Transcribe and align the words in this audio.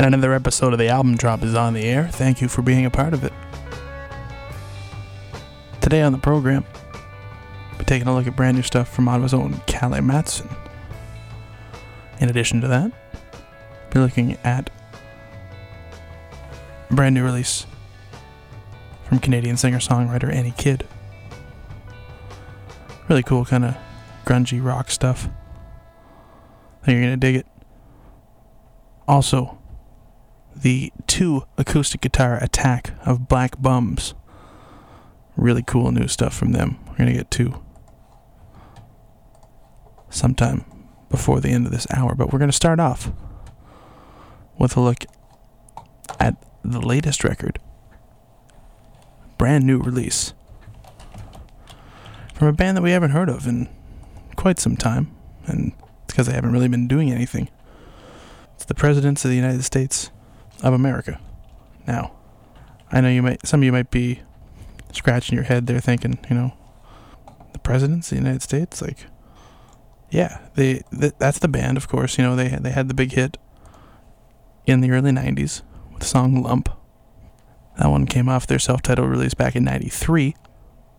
And 0.00 0.14
another 0.14 0.32
episode 0.32 0.72
of 0.72 0.78
the 0.78 0.88
album 0.88 1.14
drop 1.14 1.42
is 1.42 1.54
on 1.54 1.74
the 1.74 1.84
air. 1.84 2.08
Thank 2.08 2.40
you 2.40 2.48
for 2.48 2.62
being 2.62 2.86
a 2.86 2.90
part 2.90 3.12
of 3.12 3.22
it. 3.22 3.34
Today 5.82 6.00
on 6.00 6.12
the 6.12 6.18
program, 6.18 6.64
we're 7.76 7.84
taking 7.84 8.08
a 8.08 8.14
look 8.14 8.26
at 8.26 8.34
brand 8.34 8.56
new 8.56 8.62
stuff 8.62 8.88
from 8.88 9.08
Ottawa's 9.08 9.34
own 9.34 9.60
Kalle 9.66 10.00
Mattson. 10.00 10.50
In 12.18 12.30
addition 12.30 12.62
to 12.62 12.68
that, 12.68 12.90
we're 13.94 14.00
looking 14.00 14.38
at 14.42 14.70
a 16.88 16.94
brand 16.94 17.14
new 17.14 17.22
release 17.22 17.66
from 19.04 19.18
Canadian 19.18 19.58
singer-songwriter 19.58 20.32
Annie 20.32 20.54
Kidd. 20.56 20.86
Really 23.10 23.22
cool 23.22 23.44
kind 23.44 23.66
of 23.66 23.76
grungy 24.24 24.64
rock 24.64 24.90
stuff. 24.90 25.28
I 26.80 26.86
think 26.86 26.96
you're 26.96 27.04
gonna 27.04 27.18
dig 27.18 27.36
it. 27.36 27.46
Also, 29.06 29.59
the 30.62 30.92
two 31.06 31.44
acoustic 31.56 32.00
guitar 32.00 32.38
attack 32.42 32.92
of 33.04 33.28
Black 33.28 33.60
Bums. 33.60 34.14
Really 35.36 35.62
cool 35.62 35.90
new 35.90 36.08
stuff 36.08 36.34
from 36.34 36.52
them. 36.52 36.78
We're 36.86 36.96
going 36.96 37.10
to 37.10 37.16
get 37.16 37.30
to 37.32 37.62
sometime 40.10 40.64
before 41.08 41.40
the 41.40 41.50
end 41.50 41.66
of 41.66 41.72
this 41.72 41.86
hour, 41.94 42.14
but 42.14 42.32
we're 42.32 42.38
going 42.38 42.50
to 42.50 42.56
start 42.56 42.78
off 42.78 43.10
with 44.58 44.76
a 44.76 44.80
look 44.80 45.04
at 46.18 46.36
the 46.64 46.80
latest 46.80 47.24
record. 47.24 47.58
Brand 49.38 49.64
new 49.64 49.78
release 49.78 50.34
from 52.34 52.48
a 52.48 52.52
band 52.52 52.76
that 52.76 52.82
we 52.82 52.90
haven't 52.90 53.10
heard 53.10 53.28
of 53.28 53.46
in 53.46 53.68
quite 54.36 54.58
some 54.58 54.76
time, 54.76 55.14
and 55.46 55.72
it's 56.04 56.12
because 56.12 56.26
they 56.26 56.34
haven't 56.34 56.52
really 56.52 56.68
been 56.68 56.88
doing 56.88 57.10
anything. 57.10 57.48
It's 58.56 58.66
the 58.66 58.74
Presidents 58.74 59.24
of 59.24 59.30
the 59.30 59.36
United 59.36 59.64
States 59.64 60.10
of 60.62 60.72
America. 60.72 61.20
Now, 61.86 62.12
I 62.92 63.00
know 63.00 63.08
you 63.08 63.22
might 63.22 63.46
some 63.46 63.60
of 63.60 63.64
you 63.64 63.72
might 63.72 63.90
be 63.90 64.20
scratching 64.92 65.34
your 65.34 65.44
head 65.44 65.66
there 65.66 65.80
thinking, 65.80 66.18
you 66.28 66.36
know, 66.36 66.52
the 67.52 67.58
presidents 67.58 68.10
of 68.10 68.18
the 68.18 68.22
United 68.22 68.42
States 68.42 68.82
like 68.82 69.06
yeah, 70.10 70.40
they 70.54 70.82
th- 70.98 71.14
that's 71.18 71.38
the 71.38 71.48
band 71.48 71.76
of 71.76 71.88
course, 71.88 72.18
you 72.18 72.24
know, 72.24 72.36
they 72.36 72.48
they 72.48 72.70
had 72.70 72.88
the 72.88 72.94
big 72.94 73.12
hit 73.12 73.38
in 74.66 74.80
the 74.80 74.90
early 74.90 75.10
90s 75.10 75.62
with 75.92 76.00
the 76.00 76.06
song 76.06 76.42
Lump. 76.42 76.68
That 77.78 77.88
one 77.88 78.06
came 78.06 78.28
off 78.28 78.46
their 78.46 78.58
self-titled 78.58 79.08
release 79.08 79.34
back 79.34 79.56
in 79.56 79.64
93. 79.64 80.36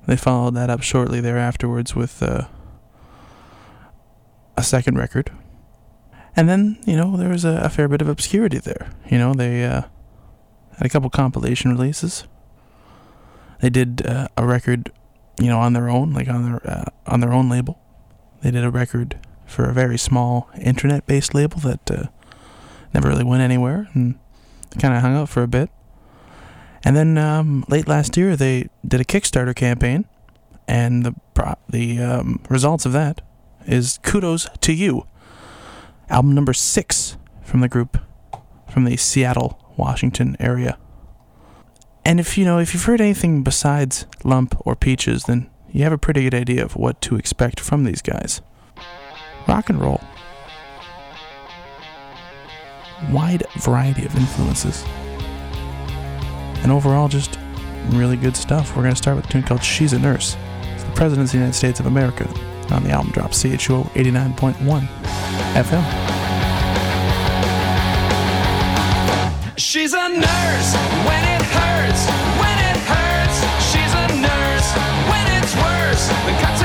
They 0.07 0.17
followed 0.17 0.55
that 0.55 0.69
up 0.69 0.81
shortly 0.81 1.21
there 1.21 1.37
afterwards 1.37 1.95
with 1.95 2.23
uh, 2.23 2.47
a 4.57 4.63
second 4.63 4.97
record 4.97 5.31
and 6.35 6.47
then, 6.47 6.77
you 6.85 6.95
know, 6.95 7.17
there 7.17 7.29
was 7.29 7.45
a, 7.45 7.61
a 7.63 7.69
fair 7.69 7.87
bit 7.87 8.01
of 8.01 8.07
obscurity 8.07 8.59
there. 8.59 8.91
You 9.09 9.17
know, 9.17 9.33
they 9.33 9.63
uh, 9.65 9.83
had 10.77 10.85
a 10.85 10.89
couple 10.89 11.09
compilation 11.09 11.71
releases. 11.71 12.25
They 13.59 13.69
did 13.69 14.05
uh, 14.05 14.27
a 14.37 14.45
record, 14.45 14.91
you 15.39 15.47
know, 15.47 15.59
on 15.59 15.73
their 15.73 15.89
own, 15.89 16.13
like 16.13 16.27
on 16.27 16.43
their 16.51 16.69
uh, 16.69 16.85
on 17.05 17.19
their 17.19 17.33
own 17.33 17.49
label. 17.49 17.79
They 18.41 18.51
did 18.51 18.63
a 18.63 18.71
record 18.71 19.19
for 19.45 19.65
a 19.69 19.73
very 19.73 19.97
small 19.97 20.49
internet-based 20.59 21.35
label 21.35 21.59
that 21.59 21.91
uh, 21.91 22.07
never 22.93 23.09
really 23.09 23.23
went 23.23 23.41
anywhere, 23.41 23.87
and 23.93 24.17
kind 24.79 24.95
of 24.95 25.01
hung 25.01 25.15
out 25.15 25.29
for 25.29 25.43
a 25.43 25.47
bit. 25.47 25.69
And 26.83 26.95
then 26.95 27.17
um, 27.17 27.65
late 27.67 27.87
last 27.87 28.17
year, 28.17 28.35
they 28.35 28.69
did 28.87 29.01
a 29.01 29.05
Kickstarter 29.05 29.55
campaign, 29.55 30.05
and 30.67 31.05
the 31.05 31.13
pro- 31.33 31.59
the 31.69 31.99
um, 31.99 32.41
results 32.49 32.85
of 32.85 32.93
that 32.93 33.21
is 33.67 33.99
kudos 34.01 34.47
to 34.61 34.73
you 34.73 35.05
album 36.11 36.33
number 36.35 36.53
six 36.53 37.17
from 37.41 37.61
the 37.61 37.69
group 37.69 37.97
from 38.69 38.83
the 38.83 38.97
Seattle, 38.97 39.73
Washington 39.77 40.37
area. 40.39 40.77
And 42.05 42.19
if 42.19 42.37
you 42.37 42.45
know, 42.45 42.59
if 42.59 42.73
you've 42.73 42.83
heard 42.83 43.01
anything 43.01 43.43
besides 43.43 44.05
Lump 44.23 44.55
or 44.65 44.75
Peaches, 44.75 45.23
then 45.23 45.49
you 45.71 45.83
have 45.83 45.93
a 45.93 45.97
pretty 45.97 46.23
good 46.23 46.33
idea 46.33 46.63
of 46.63 46.75
what 46.75 47.01
to 47.01 47.15
expect 47.15 47.59
from 47.59 47.83
these 47.83 48.01
guys. 48.01 48.41
Rock 49.47 49.69
and 49.69 49.79
roll. 49.79 50.01
Wide 53.09 53.43
variety 53.57 54.05
of 54.05 54.15
influences. 54.15 54.83
And 56.63 56.71
overall, 56.71 57.07
just 57.07 57.39
really 57.89 58.17
good 58.17 58.35
stuff. 58.35 58.75
We're 58.75 58.83
going 58.83 58.93
to 58.93 58.97
start 58.97 59.17
with 59.17 59.25
a 59.25 59.29
tune 59.29 59.43
called 59.43 59.63
She's 59.63 59.93
a 59.93 59.99
Nurse. 59.99 60.37
It's 60.73 60.83
the 60.83 60.91
President 60.91 61.27
of 61.27 61.31
the 61.31 61.37
United 61.37 61.55
States 61.55 61.79
of 61.79 61.85
America 61.85 62.27
on 62.71 62.83
the 62.83 62.91
album 62.91 63.11
drop 63.11 63.31
CHUO 63.31 63.83
89.1 63.93 64.87
FM. 65.53 65.83
She's 69.57 69.93
a 69.93 70.09
nurse 70.09 70.75
when 71.07 71.23
it 71.35 71.41
hurts, 71.41 72.05
when 72.41 72.57
it 72.69 72.77
hurts. 72.91 73.37
She's 73.71 73.93
a 73.93 74.07
nurse 74.19 74.69
when 75.09 75.25
it's 75.37 75.53
worse. 75.55 76.60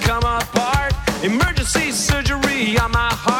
Come 0.00 0.24
apart. 0.24 0.92
Emergency 1.22 1.92
surgery 1.92 2.78
on 2.78 2.90
my 2.92 3.10
heart. 3.10 3.31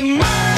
My. 0.00 0.51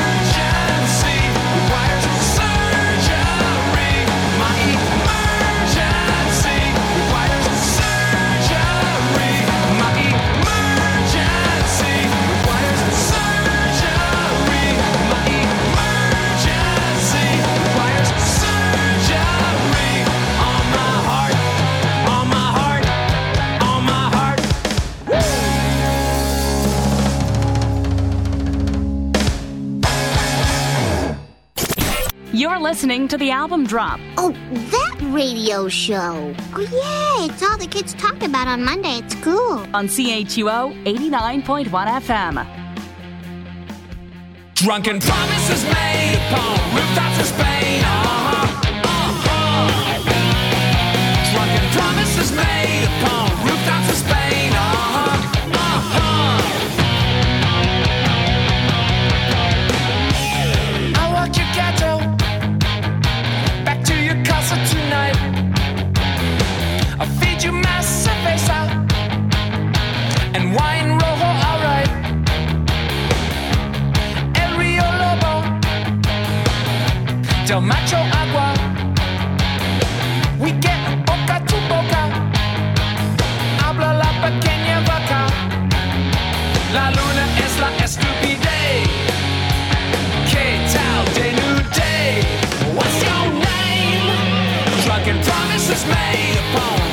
Listening 32.74 33.06
to 33.06 33.16
the 33.16 33.30
album 33.30 33.64
drop 33.64 34.00
Oh, 34.18 34.32
that 34.72 34.96
radio 35.12 35.68
show. 35.68 36.34
Oh, 36.54 36.60
yeah, 36.60 37.24
it's 37.32 37.40
all 37.40 37.56
the 37.56 37.68
kids 37.68 37.94
talk 37.94 38.20
about 38.20 38.48
on 38.48 38.64
Monday 38.64 38.98
at 38.98 39.08
school. 39.12 39.58
on 39.72 39.86
CHUO 39.86 40.74
89.1 40.84 41.70
FM. 41.70 42.34
Drunken 44.54 44.98
promises 44.98 45.62
made 45.66 46.18
upon 46.26 46.74
rooftops 46.74 47.20
of 47.20 47.26
Spain. 47.26 47.84
Uh-huh, 47.84 48.23
You 67.44 67.52
and 70.35 70.55
wine 70.56 70.96
alright. 71.50 71.91
El 74.35 74.56
Rio 74.56 74.87
Lobo, 75.02 75.43
Del 77.46 77.61
Macho 77.61 77.99
Agua. 78.23 78.49
We 80.41 80.52
get 80.52 80.81
boca 81.05 81.37
to 81.50 81.56
boca. 81.69 82.02
Habla 83.62 83.93
la 83.93 84.11
pequeña 84.25 84.81
vaca. 84.88 85.26
La 86.73 86.91
luna 86.93 87.25
es 87.44 87.58
la 87.61 87.70
estupidez. 87.85 88.88
Que 90.31 90.46
tal 90.73 91.05
de 91.19 91.29
nude? 91.41 91.94
What's 92.75 93.02
your 93.05 93.26
name? 93.49 94.06
Drunken 94.87 95.19
promises 95.20 95.85
made 95.87 96.38
upon 96.38 96.83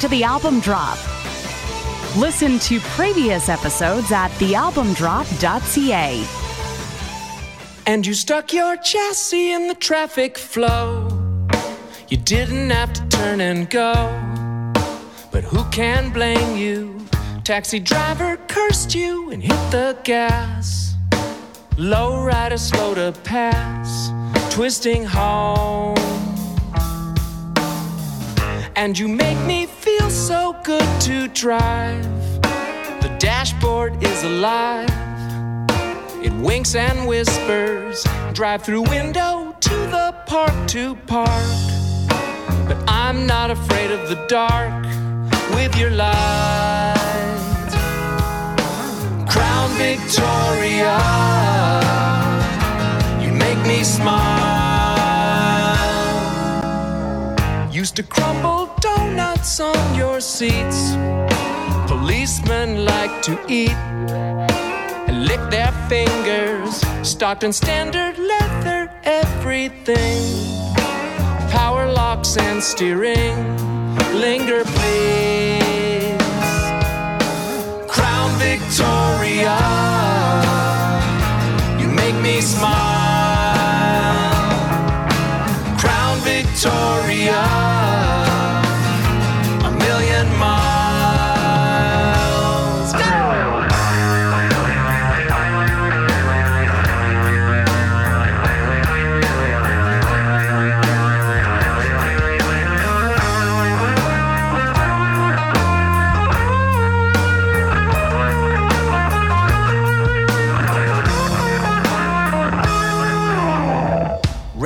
to 0.00 0.08
the 0.08 0.24
album 0.24 0.60
drop. 0.60 0.98
Listen 2.16 2.58
to 2.60 2.80
previous 2.80 3.50
episodes 3.50 4.10
at 4.10 4.30
thealbumdrop.ca. 4.32 6.24
And 7.86 8.06
you 8.06 8.14
stuck 8.14 8.52
your 8.52 8.76
chassis 8.78 9.52
in 9.52 9.68
the 9.68 9.74
traffic 9.74 10.38
flow. 10.38 11.08
You 12.08 12.16
didn't 12.16 12.70
have 12.70 12.92
to 12.94 13.08
turn 13.08 13.42
and 13.42 13.68
go. 13.68 13.92
But 15.30 15.44
who 15.44 15.64
can 15.70 16.10
blame 16.10 16.56
you? 16.56 16.98
Taxi 17.44 17.78
driver 17.78 18.38
cursed 18.48 18.94
you 18.94 19.30
and 19.30 19.42
hit 19.42 19.70
the 19.70 19.98
gas. 20.02 20.94
Low 21.76 22.22
rider 22.24 22.58
slow 22.58 22.94
to 22.94 23.12
pass, 23.22 24.10
twisting 24.54 25.04
home. 25.04 26.19
And 28.80 28.98
you 28.98 29.08
make 29.08 29.36
me 29.46 29.66
feel 29.66 30.08
so 30.08 30.56
good 30.64 30.88
to 31.02 31.28
drive. 31.28 32.02
The 33.02 33.14
dashboard 33.18 34.02
is 34.02 34.22
alive. 34.24 34.88
It 36.24 36.32
winks 36.32 36.74
and 36.74 37.06
whispers. 37.06 38.06
Drive 38.32 38.62
through 38.62 38.84
window 38.84 39.54
to 39.60 39.76
the 39.94 40.14
park 40.26 40.54
to 40.68 40.94
park. 41.06 41.58
But 42.66 42.82
I'm 42.88 43.26
not 43.26 43.50
afraid 43.50 43.90
of 43.90 44.08
the 44.08 44.24
dark 44.28 44.82
with 45.54 45.76
your 45.76 45.90
light. 45.90 46.96
Crown 49.28 49.70
Victoria, 49.76 50.96
you 53.20 53.30
make 53.30 53.60
me 53.66 53.84
smile. 53.84 54.49
Used 57.80 57.96
to 57.96 58.02
crumble 58.02 58.68
donuts 58.80 59.58
on 59.58 59.94
your 59.94 60.20
seats. 60.20 60.92
Policemen 61.86 62.84
like 62.84 63.22
to 63.22 63.40
eat 63.48 63.78
and 65.08 65.24
lick 65.26 65.40
their 65.48 65.72
fingers. 65.88 66.82
Stocked 67.02 67.42
in 67.42 67.54
standard 67.54 68.18
leather, 68.18 68.92
everything. 69.04 70.20
Power 71.48 71.90
locks 71.90 72.36
and 72.36 72.62
steering. 72.62 73.38
Linger, 74.12 74.62
please. 74.64 76.20
Crown 77.88 78.30
Victoria, 78.38 79.56
you 81.80 81.88
make 81.88 82.16
me 82.16 82.42
smile. 82.42 83.00
Crown 85.78 86.18
Victoria, 86.18 86.99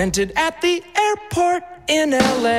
Rented 0.04 0.32
at 0.36 0.60
the 0.60 0.84
airport 1.06 1.62
in 1.88 2.10
LA. 2.10 2.58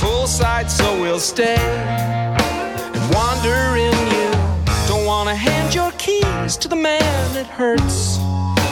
Poolside, 0.00 0.70
so 0.70 0.98
we'll 0.98 1.20
stay 1.20 1.58
and 1.58 3.14
wander 3.14 3.76
in 3.76 3.92
you. 4.14 4.30
Don't 4.88 5.04
wanna 5.04 5.34
hand 5.34 5.74
your 5.74 5.92
keys 5.98 6.56
to 6.56 6.68
the 6.68 6.76
man 6.76 7.36
it 7.36 7.44
hurts. 7.44 8.18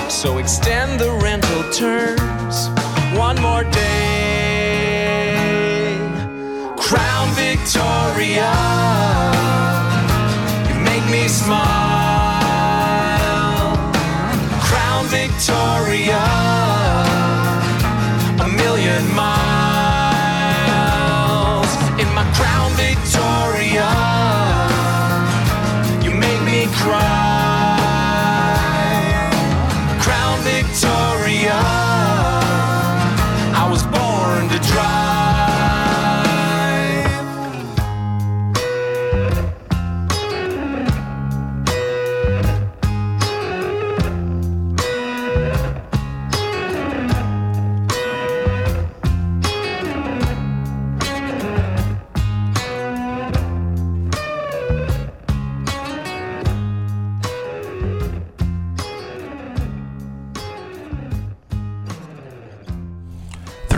So 0.08 0.38
extend 0.38 0.98
the 0.98 1.10
rental 1.22 1.62
terms 1.70 2.70
one 3.18 3.38
more 3.42 3.64
day. 3.64 4.78
Crown 6.78 7.28
Victoria, 7.34 8.50
you 10.70 10.74
make 10.90 11.04
me 11.10 11.28
smile. 11.28 12.00
Victoria, 15.20 16.24
a 18.40 18.48
million 18.56 19.14
miles 19.14 19.39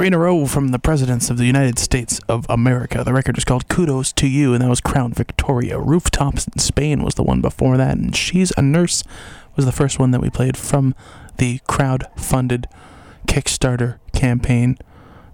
Three 0.02 0.09
in 0.09 0.14
a 0.14 0.18
row 0.18 0.47
from 0.47 0.73
the 0.73 0.80
presidents 0.80 1.30
of 1.30 1.38
the 1.38 1.44
United 1.44 1.78
States 1.78 2.21
of 2.28 2.44
America. 2.49 3.04
The 3.04 3.12
record 3.12 3.38
is 3.38 3.44
called 3.44 3.68
Kudos 3.68 4.12
to 4.14 4.26
You, 4.26 4.52
and 4.52 4.61
that 4.61 4.68
was 4.68 4.80
Crown 4.80 5.12
Victoria. 5.12 5.78
Rooftops 5.78 6.49
in 6.49 6.59
Spain 6.59 7.04
was 7.04 7.14
the 7.14 7.23
one 7.23 7.40
before 7.40 7.76
that, 7.76 7.97
and 7.97 8.16
She's 8.16 8.52
a 8.56 8.62
Nurse 8.62 9.04
was 9.54 9.64
the 9.64 9.71
first 9.71 10.00
one 10.00 10.11
that 10.11 10.21
we 10.21 10.28
played 10.28 10.56
from 10.56 10.97
the 11.37 11.61
crowd 11.68 12.09
funded 12.16 12.66
Kickstarter 13.28 14.00
campaign 14.12 14.76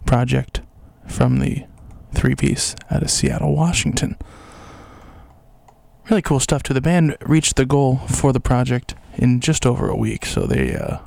project 0.05 0.61
from 1.07 1.39
the 1.39 1.65
three 2.13 2.35
piece 2.35 2.77
out 2.91 3.03
of 3.03 3.11
Seattle, 3.11 3.57
Washington. 3.57 4.19
Really 6.11 6.21
cool 6.21 6.41
stuff 6.41 6.63
too. 6.63 6.75
The 6.75 6.83
band 6.83 7.17
reached 7.23 7.57
the 7.57 7.65
goal 7.65 8.01
for 8.07 8.35
the 8.35 8.39
project 8.39 8.95
in 9.15 9.41
just 9.41 9.65
over 9.65 9.89
a 9.89 9.97
week, 9.97 10.27
so 10.27 10.43
they 10.43 10.77
uh, 10.77 10.99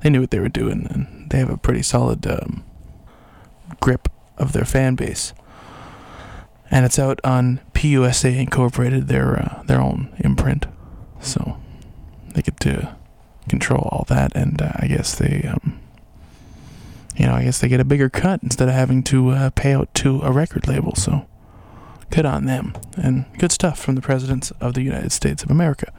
they 0.00 0.10
knew 0.10 0.20
what 0.20 0.30
they 0.30 0.40
were 0.40 0.50
doing, 0.50 0.88
and 0.90 1.30
they 1.30 1.38
have 1.38 1.48
a 1.48 1.56
pretty 1.56 1.80
solid 1.80 2.26
um, 2.26 2.64
grip 3.82 4.08
of 4.38 4.52
their 4.52 4.64
fan 4.64 4.94
base. 4.94 5.34
And 6.70 6.86
it's 6.86 6.98
out 6.98 7.20
on 7.22 7.60
PUSA 7.74 8.38
Incorporated, 8.38 9.08
their 9.08 9.38
uh, 9.38 9.62
their 9.64 9.80
own 9.80 10.14
imprint, 10.20 10.66
so 11.20 11.58
they 12.32 12.40
get 12.40 12.58
to 12.60 12.96
control 13.46 13.88
all 13.92 14.06
that, 14.08 14.34
and 14.34 14.62
uh, 14.62 14.72
I 14.76 14.86
guess 14.86 15.14
they, 15.14 15.42
um, 15.42 15.78
you 17.14 17.26
know, 17.26 17.34
I 17.34 17.44
guess 17.44 17.58
they 17.58 17.68
get 17.68 17.80
a 17.80 17.84
bigger 17.84 18.08
cut 18.08 18.42
instead 18.42 18.68
of 18.68 18.74
having 18.74 19.02
to 19.04 19.30
uh, 19.30 19.50
pay 19.50 19.74
out 19.74 19.92
to 19.96 20.22
a 20.22 20.32
record 20.32 20.66
label. 20.66 20.94
So 20.94 21.26
good 22.08 22.24
on 22.24 22.46
them, 22.46 22.72
and 22.96 23.26
good 23.36 23.52
stuff 23.52 23.78
from 23.78 23.94
the 23.94 24.00
presidents 24.00 24.50
of 24.52 24.72
the 24.72 24.82
United 24.82 25.12
States 25.12 25.42
of 25.42 25.50
America. 25.50 25.92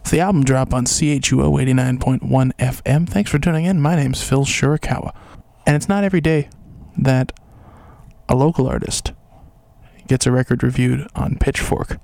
It's 0.00 0.10
the 0.10 0.20
album 0.20 0.42
drop 0.42 0.74
on 0.74 0.86
CHUO 0.86 1.52
89.1 1.62 2.52
FM. 2.56 3.08
Thanks 3.08 3.30
for 3.30 3.38
tuning 3.38 3.66
in. 3.66 3.80
My 3.80 3.94
name's 3.94 4.22
Phil 4.22 4.44
Shirakawa. 4.44 5.14
And 5.66 5.76
it's 5.76 5.90
not 5.90 6.04
every 6.04 6.22
day 6.22 6.48
that 6.96 7.32
a 8.28 8.34
local 8.34 8.66
artist 8.66 9.12
gets 10.06 10.26
a 10.26 10.32
record 10.32 10.62
reviewed 10.62 11.08
on 11.14 11.36
Pitchfork. 11.38 11.98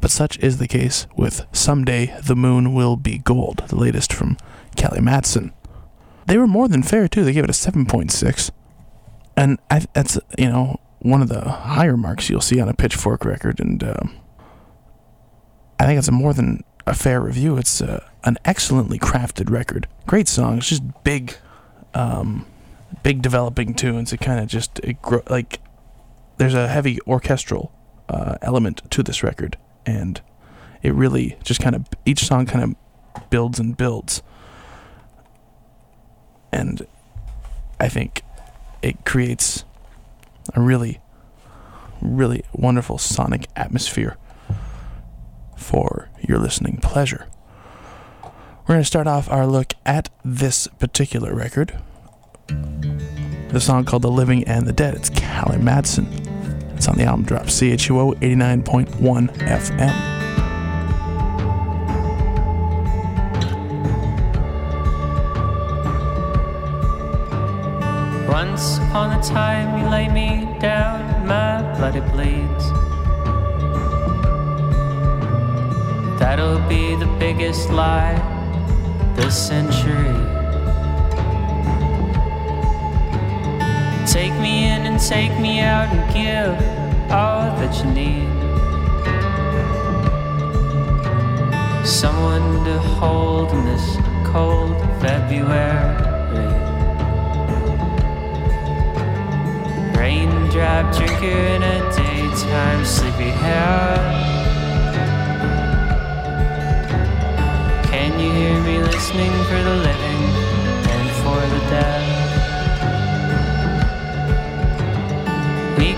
But 0.00 0.10
such 0.10 0.38
is 0.38 0.58
the 0.58 0.68
case 0.68 1.06
with 1.16 1.46
Someday 1.52 2.16
the 2.22 2.34
Moon 2.34 2.74
Will 2.74 2.96
Be 2.96 3.18
Gold, 3.18 3.64
the 3.68 3.76
latest 3.76 4.12
from 4.12 4.36
Kalle 4.76 4.98
Mattson. 4.98 5.52
They 6.26 6.38
were 6.38 6.46
more 6.46 6.68
than 6.68 6.82
fair, 6.82 7.08
too. 7.08 7.24
They 7.24 7.32
gave 7.32 7.44
it 7.44 7.50
a 7.50 7.52
7.6. 7.52 8.50
And 9.36 9.58
that's, 9.94 10.18
you 10.38 10.48
know, 10.48 10.80
one 10.98 11.22
of 11.22 11.28
the 11.28 11.40
higher 11.40 11.96
marks 11.96 12.28
you'll 12.28 12.40
see 12.40 12.60
on 12.60 12.68
a 12.68 12.74
Pitchfork 12.74 13.24
record. 13.24 13.60
And 13.60 13.82
uh, 13.82 14.02
I 15.78 15.86
think 15.86 15.98
it's 15.98 16.08
a 16.08 16.12
more 16.12 16.32
than 16.32 16.64
a 16.86 16.94
fair 16.94 17.20
review. 17.20 17.56
It's 17.56 17.80
uh, 17.80 18.04
an 18.24 18.38
excellently 18.44 18.98
crafted 18.98 19.50
record. 19.50 19.88
Great 20.06 20.28
songs, 20.28 20.68
just 20.68 20.82
big, 21.04 21.34
um, 21.94 22.46
big 23.02 23.22
developing 23.22 23.74
tunes. 23.74 24.12
It 24.12 24.20
kind 24.20 24.40
of 24.40 24.46
just 24.46 24.78
it 24.80 25.00
gro- 25.02 25.22
like 25.28 25.60
there's 26.38 26.54
a 26.54 26.68
heavy 26.68 26.98
orchestral 27.06 27.72
uh, 28.08 28.36
element 28.42 28.82
to 28.90 29.02
this 29.02 29.22
record, 29.22 29.56
and 29.86 30.20
it 30.82 30.94
really 30.94 31.36
just 31.42 31.60
kind 31.60 31.74
of 31.74 31.86
each 32.04 32.24
song 32.24 32.46
kind 32.46 32.64
of 32.64 33.30
builds 33.30 33.58
and 33.58 33.76
builds, 33.76 34.22
and 36.52 36.86
I 37.78 37.88
think 37.88 38.22
it 38.82 39.04
creates 39.04 39.64
a 40.54 40.60
really, 40.60 41.00
really 42.00 42.44
wonderful 42.52 42.98
sonic 42.98 43.46
atmosphere 43.56 44.16
for 45.56 46.10
your 46.20 46.38
listening 46.38 46.78
pleasure. 46.78 47.26
We're 48.22 48.74
going 48.74 48.80
to 48.80 48.84
start 48.84 49.06
off 49.06 49.30
our 49.30 49.46
look 49.46 49.74
at 49.84 50.08
this 50.24 50.66
particular 50.66 51.34
record. 51.34 51.80
The 53.50 53.60
song 53.60 53.84
called 53.84 54.02
The 54.02 54.10
Living 54.10 54.44
and 54.44 54.66
the 54.66 54.72
Dead. 54.72 54.94
It's 54.94 55.10
Kalle 55.10 55.58
Mattson. 55.58 56.06
It's 56.74 56.88
on 56.88 56.96
the 56.96 57.04
album 57.04 57.24
drop 57.24 57.44
CHUO 57.46 58.14
89.1 58.20 59.28
FM. 59.38 60.12
Once 68.28 68.78
upon 68.78 69.18
a 69.18 69.22
time, 69.22 69.78
you 69.78 69.88
lay 69.90 70.08
me 70.08 70.48
down, 70.58 71.26
my 71.26 71.60
blood 71.76 71.94
it 71.94 72.10
bleeds. 72.12 72.72
That'll 76.18 76.58
be 76.68 76.94
the 76.96 77.06
biggest 77.18 77.68
lie 77.70 78.14
this 79.16 79.36
century. 79.36 80.41
Take 84.06 84.32
me 84.40 84.64
in 84.68 84.84
and 84.84 85.00
take 85.00 85.38
me 85.38 85.60
out 85.60 85.88
and 85.94 86.02
give 86.12 86.54
all 87.10 87.44
that 87.56 87.72
you 87.78 87.90
need. 87.92 88.28
Someone 91.86 92.64
to 92.64 92.78
hold 92.78 93.52
in 93.52 93.64
this 93.64 93.96
cold 94.26 94.76
February. 95.00 95.94
Raindrop 99.96 100.94
drinker 100.96 101.26
in 101.26 101.62
a 101.62 101.78
daytime 101.96 102.84
sleepy 102.84 103.30
sleepyhead. 103.30 104.32
Can 107.86 108.18
you 108.18 108.32
hear 108.32 108.60
me 108.62 108.78
listening 108.78 109.30
for 109.44 109.62
the 109.62 109.76
living 109.76 110.22
and 110.90 111.10
for 111.22 111.40
the 111.54 111.60
dead? 111.70 112.01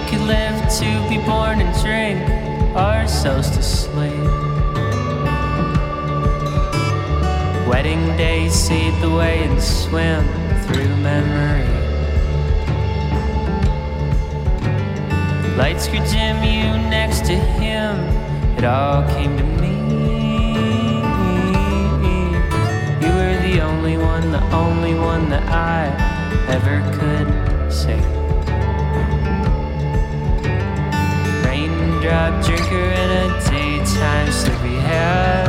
Could 0.08 0.20
live 0.20 0.56
to 0.78 1.08
be 1.08 1.18
born 1.24 1.60
and 1.60 1.72
drink 1.82 2.18
ourselves 2.76 3.50
to 3.50 3.62
sleep. 3.62 4.12
Wedding 7.68 8.04
days 8.16 8.52
seed 8.52 8.94
the 9.00 9.10
way 9.10 9.44
and 9.44 9.60
swim 9.62 10.24
through 10.64 10.94
memory. 10.96 11.64
Lights 15.56 15.86
could 15.86 16.04
dim 16.10 16.42
you 16.42 16.68
next 16.90 17.24
to 17.26 17.34
him. 17.34 17.96
It 18.58 18.64
all 18.64 19.08
came 19.14 19.36
to 19.36 19.44
me. 19.44 19.74
You 23.00 23.12
were 23.12 23.38
the 23.42 23.60
only 23.62 23.96
one, 23.96 24.32
the 24.32 24.44
only 24.52 24.94
one 24.94 25.30
that 25.30 25.48
I 25.48 25.86
ever 26.48 26.82
could 26.98 27.72
say. 27.72 28.23
Raindrop 32.04 32.44
drinker 32.44 32.74
in 32.74 33.10
a 33.10 33.50
daytime 33.50 34.30
sleepyhead. 34.30 35.48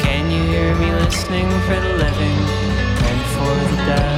Can 0.00 0.30
you 0.30 0.42
hear 0.44 0.74
me 0.76 0.92
listening 0.92 1.48
for 1.66 1.80
the 1.80 1.94
living 1.94 2.38
and 3.08 3.20
for 3.34 3.74
the 3.74 3.76
dead? 3.86 4.09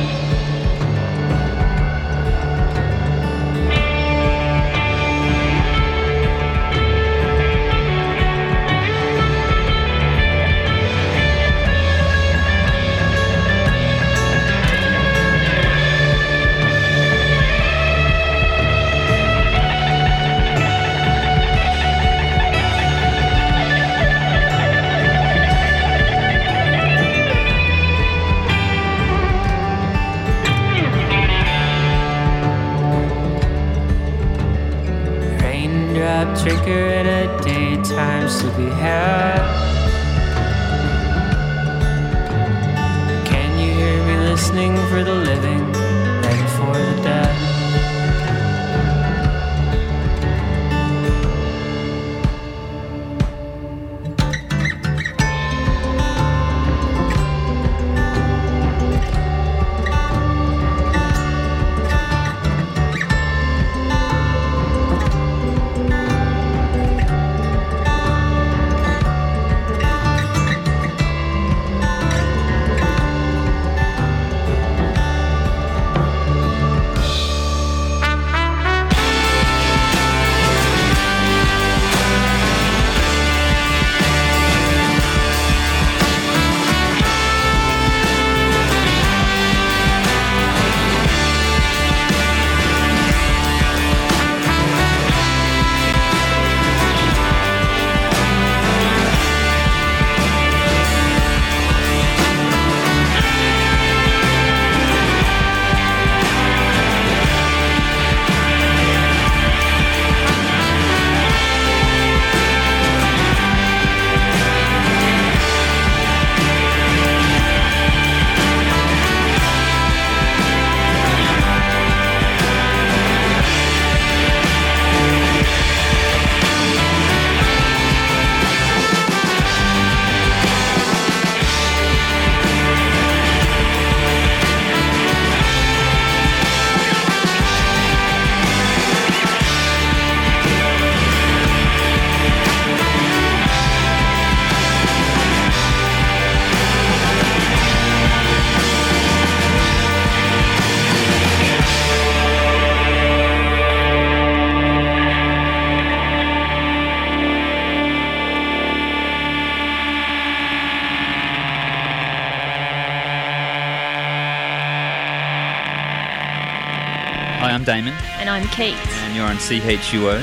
I'm 168.43 168.49
Kate. 168.49 168.75
and 168.75 169.15
you're 169.15 169.25
on 169.27 169.37
CHUO. 169.37 170.19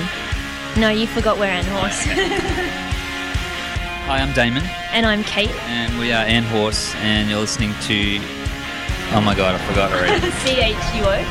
No, 0.78 0.90
you 0.90 1.08
forgot 1.08 1.38
we're 1.40 1.46
Ann 1.46 1.64
Horse. 1.64 2.04
Hi, 4.08 4.20
I'm 4.20 4.34
Damon, 4.34 4.64
and 4.92 5.06
I'm 5.06 5.24
Kate. 5.24 5.56
and 5.72 5.98
we 5.98 6.12
are 6.12 6.26
Ann 6.26 6.44
Horse, 6.44 6.94
and 6.96 7.30
you're 7.30 7.40
listening 7.40 7.74
to. 7.88 8.20
Oh 9.16 9.22
my 9.24 9.34
god, 9.36 9.56
I 9.56 9.58
forgot 9.66 9.94
already. 9.94 10.20
CHUO. 10.44 11.24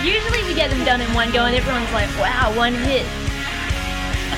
Usually 0.06 0.42
we 0.48 0.54
get 0.54 0.70
them 0.70 0.82
done 0.86 1.02
in 1.02 1.12
one 1.12 1.30
go 1.32 1.44
and 1.44 1.54
everyone's 1.54 1.92
like, 1.92 2.08
wow, 2.18 2.50
one 2.56 2.72
hit. 2.72 3.04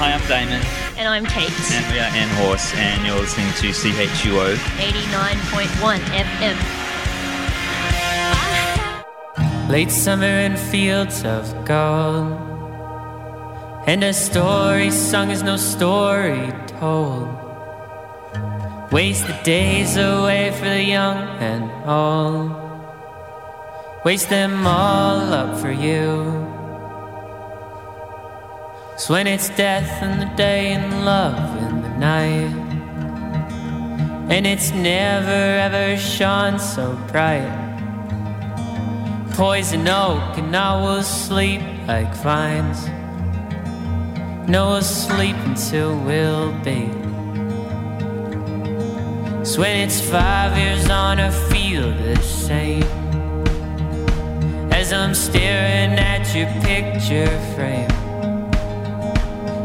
Hi, 0.02 0.12
I'm 0.12 0.26
Damon, 0.26 0.60
And 0.98 1.06
I'm 1.08 1.26
Kate. 1.26 1.48
and 1.72 1.86
we 1.92 2.00
are 2.00 2.10
Ann 2.10 2.28
Horse, 2.42 2.74
and 2.74 3.06
you're 3.06 3.20
listening 3.20 3.52
to 3.62 3.68
CHUO. 3.70 4.56
89.1 4.82 6.00
FM. 6.10 6.58
Late 9.68 9.90
summer 9.90 10.24
in 10.24 10.56
fields 10.56 11.24
of 11.26 11.44
gold. 11.66 12.32
And 13.86 14.02
a 14.02 14.14
story 14.14 14.90
sung 14.90 15.30
is 15.30 15.42
no 15.42 15.58
story 15.58 16.50
told. 16.80 17.28
Waste 18.90 19.26
the 19.26 19.38
days 19.44 19.98
away 19.98 20.52
for 20.52 20.64
the 20.64 20.82
young 20.82 21.18
and 21.38 21.70
old. 21.86 22.50
Waste 24.06 24.30
them 24.30 24.66
all 24.66 25.34
up 25.34 25.60
for 25.60 25.70
you. 25.70 26.24
So 28.96 29.12
when 29.12 29.26
it's 29.26 29.50
death 29.50 30.02
in 30.02 30.18
the 30.18 30.34
day 30.34 30.72
and 30.72 31.04
love 31.04 31.62
in 31.62 31.82
the 31.82 31.94
night. 31.98 32.56
And 34.30 34.46
it's 34.46 34.70
never 34.70 35.58
ever 35.60 35.98
shone 35.98 36.58
so 36.58 36.96
bright 37.12 37.67
poison 39.38 39.86
oak, 39.86 40.36
and 40.36 40.56
I 40.56 40.74
will 40.82 41.04
sleep 41.04 41.62
like 41.86 42.12
vines. 42.12 42.88
No 44.48 44.74
asleep 44.74 45.36
until 45.46 45.96
we'll 46.00 46.50
be. 46.64 46.90
So 49.44 49.60
when 49.60 49.76
it's 49.76 50.00
five 50.00 50.58
years 50.58 50.90
on, 50.90 51.20
I 51.20 51.30
feel 51.30 51.88
the 51.88 52.20
same. 52.20 52.82
As 54.72 54.92
I'm 54.92 55.14
staring 55.14 55.96
at 55.96 56.34
your 56.34 56.50
picture 56.60 57.30
frame. 57.54 57.92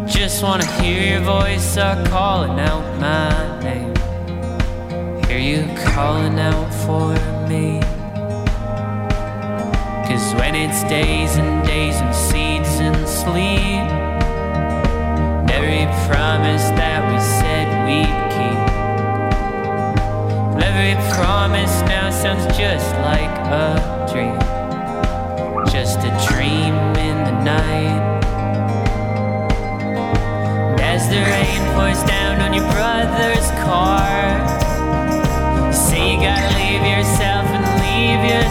Just 0.05 0.43
wanna 0.43 0.67
hear 0.83 1.13
your 1.13 1.21
voice 1.21 1.63
start 1.63 2.07
calling 2.09 2.59
out 2.59 2.85
my 2.99 3.59
name. 3.63 3.95
Hear 5.25 5.39
you 5.39 5.61
calling 5.93 6.39
out 6.39 6.71
for 6.85 7.15
me. 7.49 7.81
Cause 10.13 10.35
when 10.35 10.53
it's 10.53 10.83
days 10.83 11.37
and 11.37 11.65
days 11.65 11.95
and 11.95 12.13
seeds 12.13 12.69
and 12.77 12.95
sleep, 13.09 13.81
every 15.49 15.89
promise 16.05 16.69
that 16.77 17.01
we 17.09 17.17
said 17.41 17.65
we'd 17.89 18.21
keep, 18.29 18.59
every 20.61 20.93
promise 21.17 21.81
now 21.89 22.11
sounds 22.11 22.45
just 22.55 22.93
like 23.01 23.33
a 23.49 24.05
dream, 24.13 24.37
just 25.73 25.97
a 26.05 26.13
dream 26.29 26.75
in 27.01 27.17
the 27.25 27.35
night. 27.41 28.21
And 30.69 30.79
as 30.79 31.09
the 31.09 31.21
rain 31.25 31.61
pours 31.73 32.03
down 32.03 32.39
on 32.39 32.53
your 32.53 32.69
brother's 32.69 33.49
car, 33.65 34.13
you 35.65 35.73
say 35.73 36.13
you 36.13 36.21
gotta 36.21 36.53
leave 36.53 36.85
yourself 36.85 37.47
and 37.49 37.65
leave 37.81 38.29
your 38.29 38.47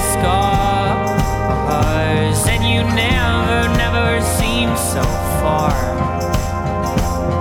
And 1.75 2.65
you 2.65 2.83
never, 2.95 3.69
never 3.77 4.21
seem 4.21 4.77
so 4.77 5.03
far, 5.41 5.73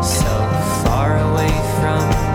so 0.01 0.35
far 0.83 1.17
away 1.17 1.49
from 1.79 2.30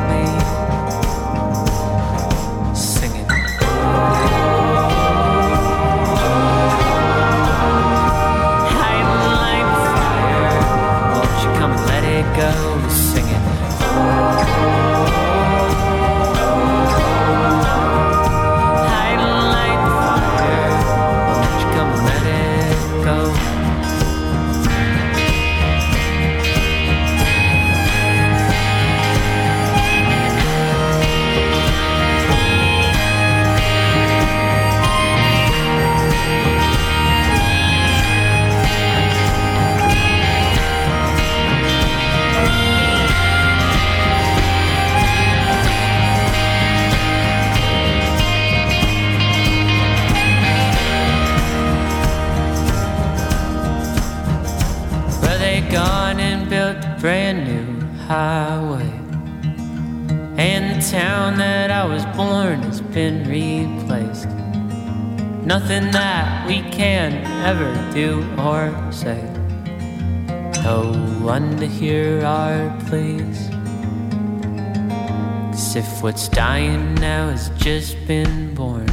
what's 76.07 76.29
dying 76.29 76.95
now 76.95 77.31
has 77.31 77.49
just 77.57 77.97
been 78.07 78.55
born, 78.55 78.89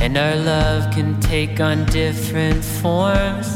and 0.00 0.16
our 0.16 0.36
love 0.36 0.94
can 0.94 1.20
take 1.20 1.58
on 1.58 1.84
different 1.86 2.64
forms. 2.64 3.48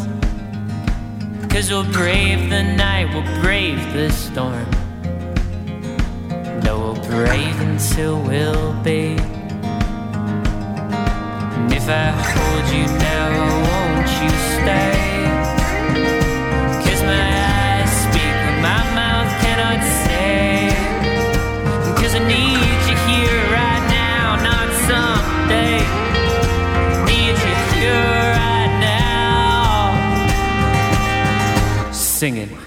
Cause 1.48 1.70
we'll 1.70 1.92
brave 1.92 2.50
the 2.50 2.64
night, 2.64 3.14
we'll 3.14 3.40
brave 3.40 3.78
the 3.92 4.10
storm. 4.10 4.68
No, 6.64 6.80
we'll 6.80 7.04
brave 7.08 7.60
until 7.60 8.20
we'll 8.20 8.72
be. 8.82 9.14
And 11.54 11.72
if 11.72 11.88
I 11.88 12.10
hold 12.34 12.66
you 12.74 12.86
now, 12.98 13.30
won't 13.70 14.10
you 14.20 14.30
stay? 14.58 15.09
Singing. 32.20 32.59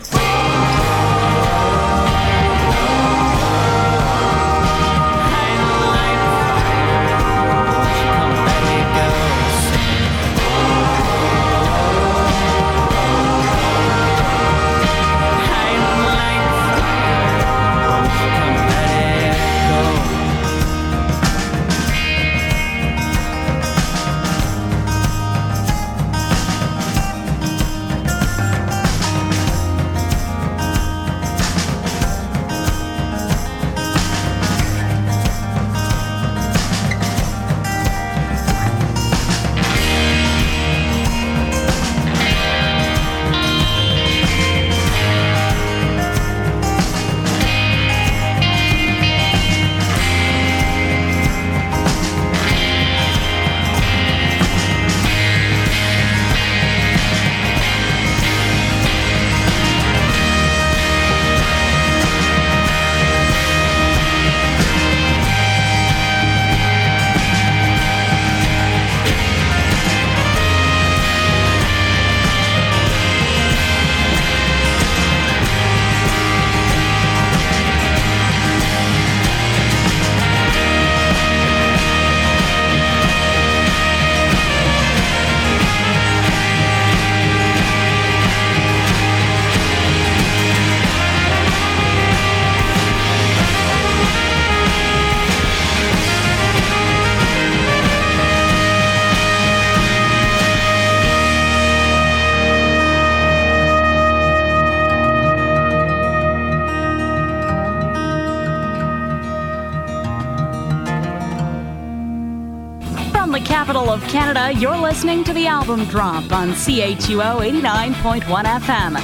Of 113.93 114.01
Canada, 114.07 114.51
you're 114.59 114.75
listening 114.75 115.23
to 115.23 115.33
the 115.33 115.45
album 115.45 115.85
drop 115.85 116.31
on 116.31 116.49
CHUO 116.53 117.43
89.1 117.43 118.43
FM. 118.43 118.97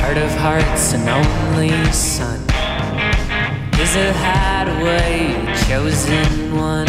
Heart 0.00 0.18
of 0.18 0.30
hearts 0.36 0.92
and 0.92 1.08
only 1.08 1.92
son 1.92 2.40
is 3.80 3.96
a 3.96 4.12
hideaway, 4.12 5.55
chosen 5.68 6.54
one. 6.54 6.86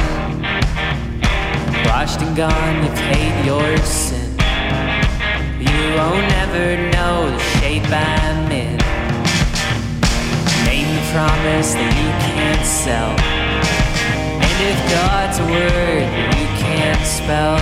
Washed 1.89 2.21
and 2.21 2.37
gone, 2.37 2.83
you 2.83 2.91
paid 3.09 3.43
your 3.43 3.77
sin. 3.77 4.29
You 5.57 5.95
won't 5.97 6.29
ever 6.43 6.77
know 6.93 7.31
the 7.31 7.39
shape 7.57 7.89
I'm 7.89 8.51
in. 8.51 8.77
Name 10.69 10.89
the 10.93 11.05
promise 11.09 11.73
that 11.73 11.93
you 11.97 12.11
can't 12.29 12.65
sell. 12.65 13.17
And 14.45 14.57
if 14.69 14.77
God's 14.93 15.39
a 15.39 15.47
word 15.49 16.05
that 16.13 16.37
you 16.37 16.47
can't 16.61 17.01
spell, 17.01 17.57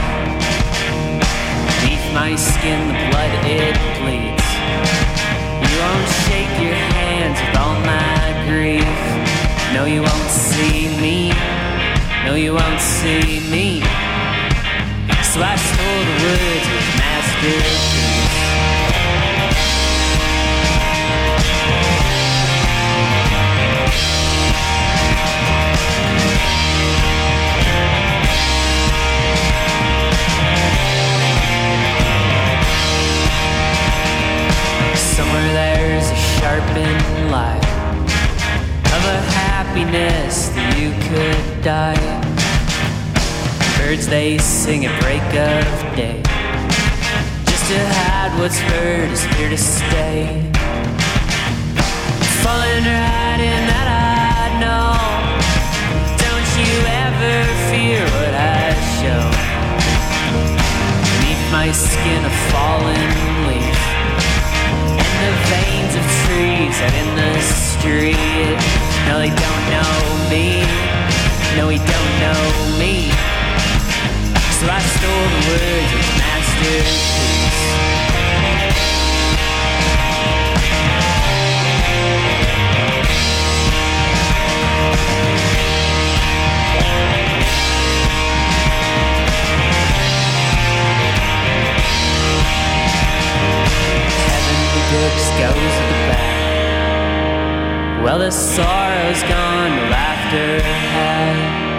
beneath 1.80 2.08
my 2.12 2.36
skin 2.36 2.92
the 2.92 2.98
blood 3.08 3.32
it 3.48 3.76
bleeds. 4.04 4.48
You 5.64 5.76
won't 5.80 6.10
shake 6.28 6.56
your 6.60 6.76
hands 6.76 7.40
with 7.40 7.56
all 7.56 7.80
my 7.88 8.36
grief. 8.50 9.25
No, 9.76 9.84
you 9.84 10.02
won't 10.02 10.30
see 10.30 10.88
me. 11.02 11.34
No, 12.26 12.36
you 12.36 12.54
won't 12.54 12.80
see 12.80 13.42
me. 13.52 13.82
So 15.22 15.42
I 15.44 15.58
stole 15.58 16.06
the 16.08 16.16
words 16.24 16.68
with 16.72 16.90
masterpiece. 16.98 18.16
Somewhere 35.18 35.50
there's 35.52 36.10
a 36.12 36.16
sharpened 36.16 37.30
light 37.30 37.66
of 38.96 39.04
a 39.04 39.45
happiness 39.76 40.50
that 40.56 40.80
you 40.80 40.92
could 41.04 41.62
die. 41.62 42.00
Birds 43.78 44.08
they 44.08 44.38
sing 44.38 44.86
at 44.86 44.96
break 45.04 45.22
of 45.36 45.68
day, 46.00 46.24
just 47.44 47.68
to 47.68 47.76
hide 47.76 48.32
what's 48.40 48.58
hurt 48.58 49.12
is 49.12 49.24
here 49.36 49.50
to 49.50 49.58
stay. 49.58 50.48
Falling 52.40 52.88
right 52.88 53.42
in 53.44 53.62
that 53.68 53.88
I 53.92 54.64
know. 54.64 54.96
Don't 56.24 56.50
you 56.56 56.74
ever 57.04 57.36
fear 57.68 58.00
what 58.16 58.32
I 58.32 58.72
show. 58.96 59.28
Beneath 61.20 61.44
my 61.52 61.68
skin, 61.76 62.24
a 62.24 62.34
fallen 62.48 63.12
leaf. 63.52 63.80
And 65.04 65.20
the 65.20 65.36
veins 65.52 65.94
of 66.00 66.06
trees 66.24 66.76
out 66.80 66.96
in 66.96 67.10
the 67.20 67.34
street. 67.44 68.95
No, 69.08 69.20
they 69.20 69.30
don't 69.30 69.66
know 69.70 69.94
me. 70.30 70.66
No, 71.58 71.70
he 71.70 71.78
don't 71.78 72.14
know 72.24 72.42
me. 72.80 73.12
So 74.58 74.66
I 74.68 74.80
stole 74.82 75.28
the 75.34 75.42
words 75.50 75.92
of 75.94 76.02
the 76.02 76.16
masterpiece. 76.20 77.66
Heaven, 94.26 94.60
the 94.74 94.82
good 94.92 95.14
goes 95.40 96.05
well, 98.06 98.20
the 98.20 98.30
sorrow's 98.30 99.24
gone, 99.24 99.76
the 99.78 99.90
laughter 99.90 100.62
had. 100.62 101.75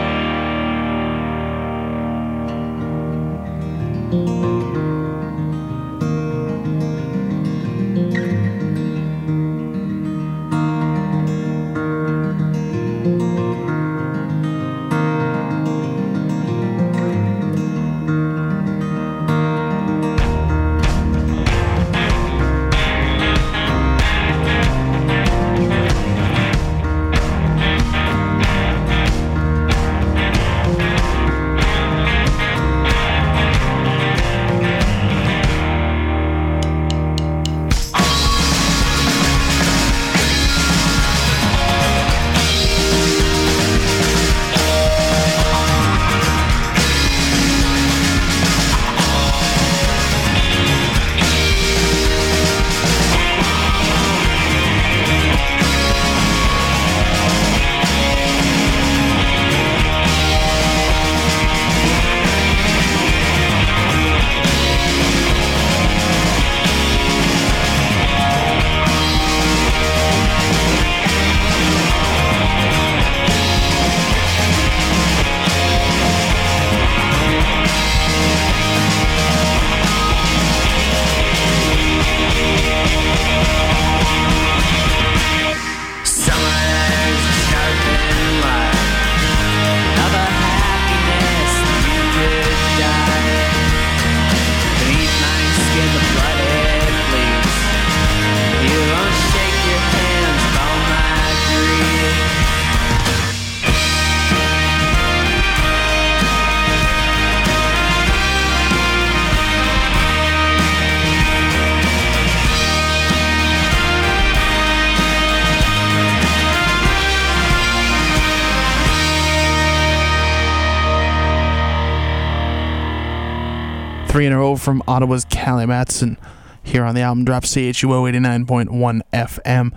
From 124.66 124.82
Ottawa's 124.88 125.24
Kalle 125.24 125.64
Mattson 125.64 126.16
here 126.60 126.82
on 126.82 126.96
the 126.96 127.00
album 127.00 127.24
drop 127.24 127.44
CHUO 127.44 128.10
89.1 128.10 129.00
FM. 129.12 129.72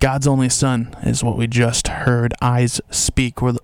God's 0.00 0.26
Only 0.26 0.48
Son 0.48 0.92
is 1.04 1.22
what 1.22 1.38
we 1.38 1.46
just 1.46 1.86
heard. 1.86 2.34
Eyes 2.42 2.80
Speak 2.90 3.40
were 3.40 3.54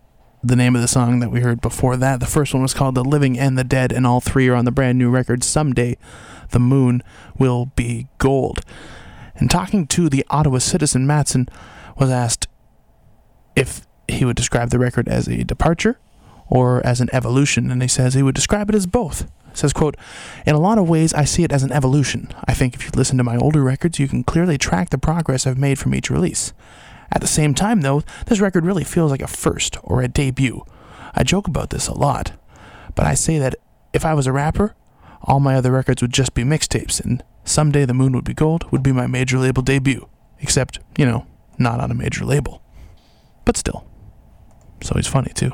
the- 0.44 0.54
name 0.54 0.76
of 0.76 0.80
the 0.80 0.86
song 0.86 1.18
that 1.18 1.32
we 1.32 1.40
heard 1.40 1.60
before 1.60 1.96
that. 1.96 2.20
The 2.20 2.26
first 2.26 2.54
one 2.54 2.62
was 2.62 2.72
called 2.72 2.94
The 2.94 3.02
Living 3.02 3.36
and 3.36 3.58
the 3.58 3.64
Dead, 3.64 3.90
and 3.90 4.06
all 4.06 4.20
three 4.20 4.46
are 4.46 4.54
on 4.54 4.64
the 4.64 4.70
brand 4.70 4.96
new 4.96 5.10
record 5.10 5.42
Someday 5.42 5.96
the 6.50 6.60
Moon 6.60 7.02
Will 7.36 7.72
Be 7.74 8.06
Gold. 8.18 8.60
And 9.34 9.50
talking 9.50 9.88
to 9.88 10.08
the 10.08 10.24
Ottawa 10.30 10.58
citizen, 10.58 11.04
Mattson 11.04 11.48
was 11.98 12.10
asked 12.10 12.46
if 13.56 13.88
he 14.06 14.24
would 14.24 14.36
describe 14.36 14.70
the 14.70 14.78
record 14.78 15.08
as 15.08 15.26
a 15.26 15.42
departure 15.42 15.98
or 16.46 16.80
as 16.86 17.00
an 17.00 17.08
evolution, 17.12 17.72
and 17.72 17.82
he 17.82 17.88
says 17.88 18.14
he 18.14 18.22
would 18.22 18.36
describe 18.36 18.68
it 18.68 18.76
as 18.76 18.86
both. 18.86 19.28
Says, 19.52 19.72
quote, 19.72 19.96
In 20.46 20.54
a 20.54 20.60
lot 20.60 20.78
of 20.78 20.88
ways, 20.88 21.12
I 21.14 21.24
see 21.24 21.44
it 21.44 21.52
as 21.52 21.62
an 21.62 21.72
evolution. 21.72 22.28
I 22.44 22.54
think 22.54 22.74
if 22.74 22.84
you 22.84 22.90
listen 22.94 23.18
to 23.18 23.24
my 23.24 23.36
older 23.36 23.62
records, 23.62 23.98
you 23.98 24.08
can 24.08 24.24
clearly 24.24 24.58
track 24.58 24.90
the 24.90 24.98
progress 24.98 25.46
I've 25.46 25.58
made 25.58 25.78
from 25.78 25.94
each 25.94 26.10
release. 26.10 26.52
At 27.12 27.20
the 27.20 27.26
same 27.26 27.54
time, 27.54 27.80
though, 27.80 28.02
this 28.26 28.40
record 28.40 28.64
really 28.64 28.84
feels 28.84 29.10
like 29.10 29.22
a 29.22 29.26
first 29.26 29.76
or 29.82 30.02
a 30.02 30.08
debut. 30.08 30.64
I 31.14 31.24
joke 31.24 31.48
about 31.48 31.70
this 31.70 31.88
a 31.88 31.94
lot, 31.94 32.32
but 32.94 33.04
I 33.04 33.14
say 33.14 33.38
that 33.38 33.56
if 33.92 34.04
I 34.04 34.14
was 34.14 34.26
a 34.26 34.32
rapper, 34.32 34.76
all 35.22 35.40
my 35.40 35.56
other 35.56 35.72
records 35.72 36.00
would 36.02 36.12
just 36.12 36.34
be 36.34 36.44
mixtapes, 36.44 37.04
and 37.04 37.22
Someday 37.44 37.84
the 37.84 37.94
Moon 37.94 38.12
Would 38.12 38.24
Be 38.24 38.34
Gold 38.34 38.70
would 38.70 38.82
be 38.82 38.92
my 38.92 39.06
major 39.06 39.38
label 39.38 39.62
debut. 39.62 40.08
Except, 40.38 40.78
you 40.96 41.04
know, 41.04 41.26
not 41.58 41.80
on 41.80 41.90
a 41.90 41.94
major 41.94 42.24
label. 42.24 42.62
But 43.44 43.56
still. 43.56 43.86
So 44.82 44.94
he's 44.94 45.06
funny, 45.06 45.32
too. 45.34 45.52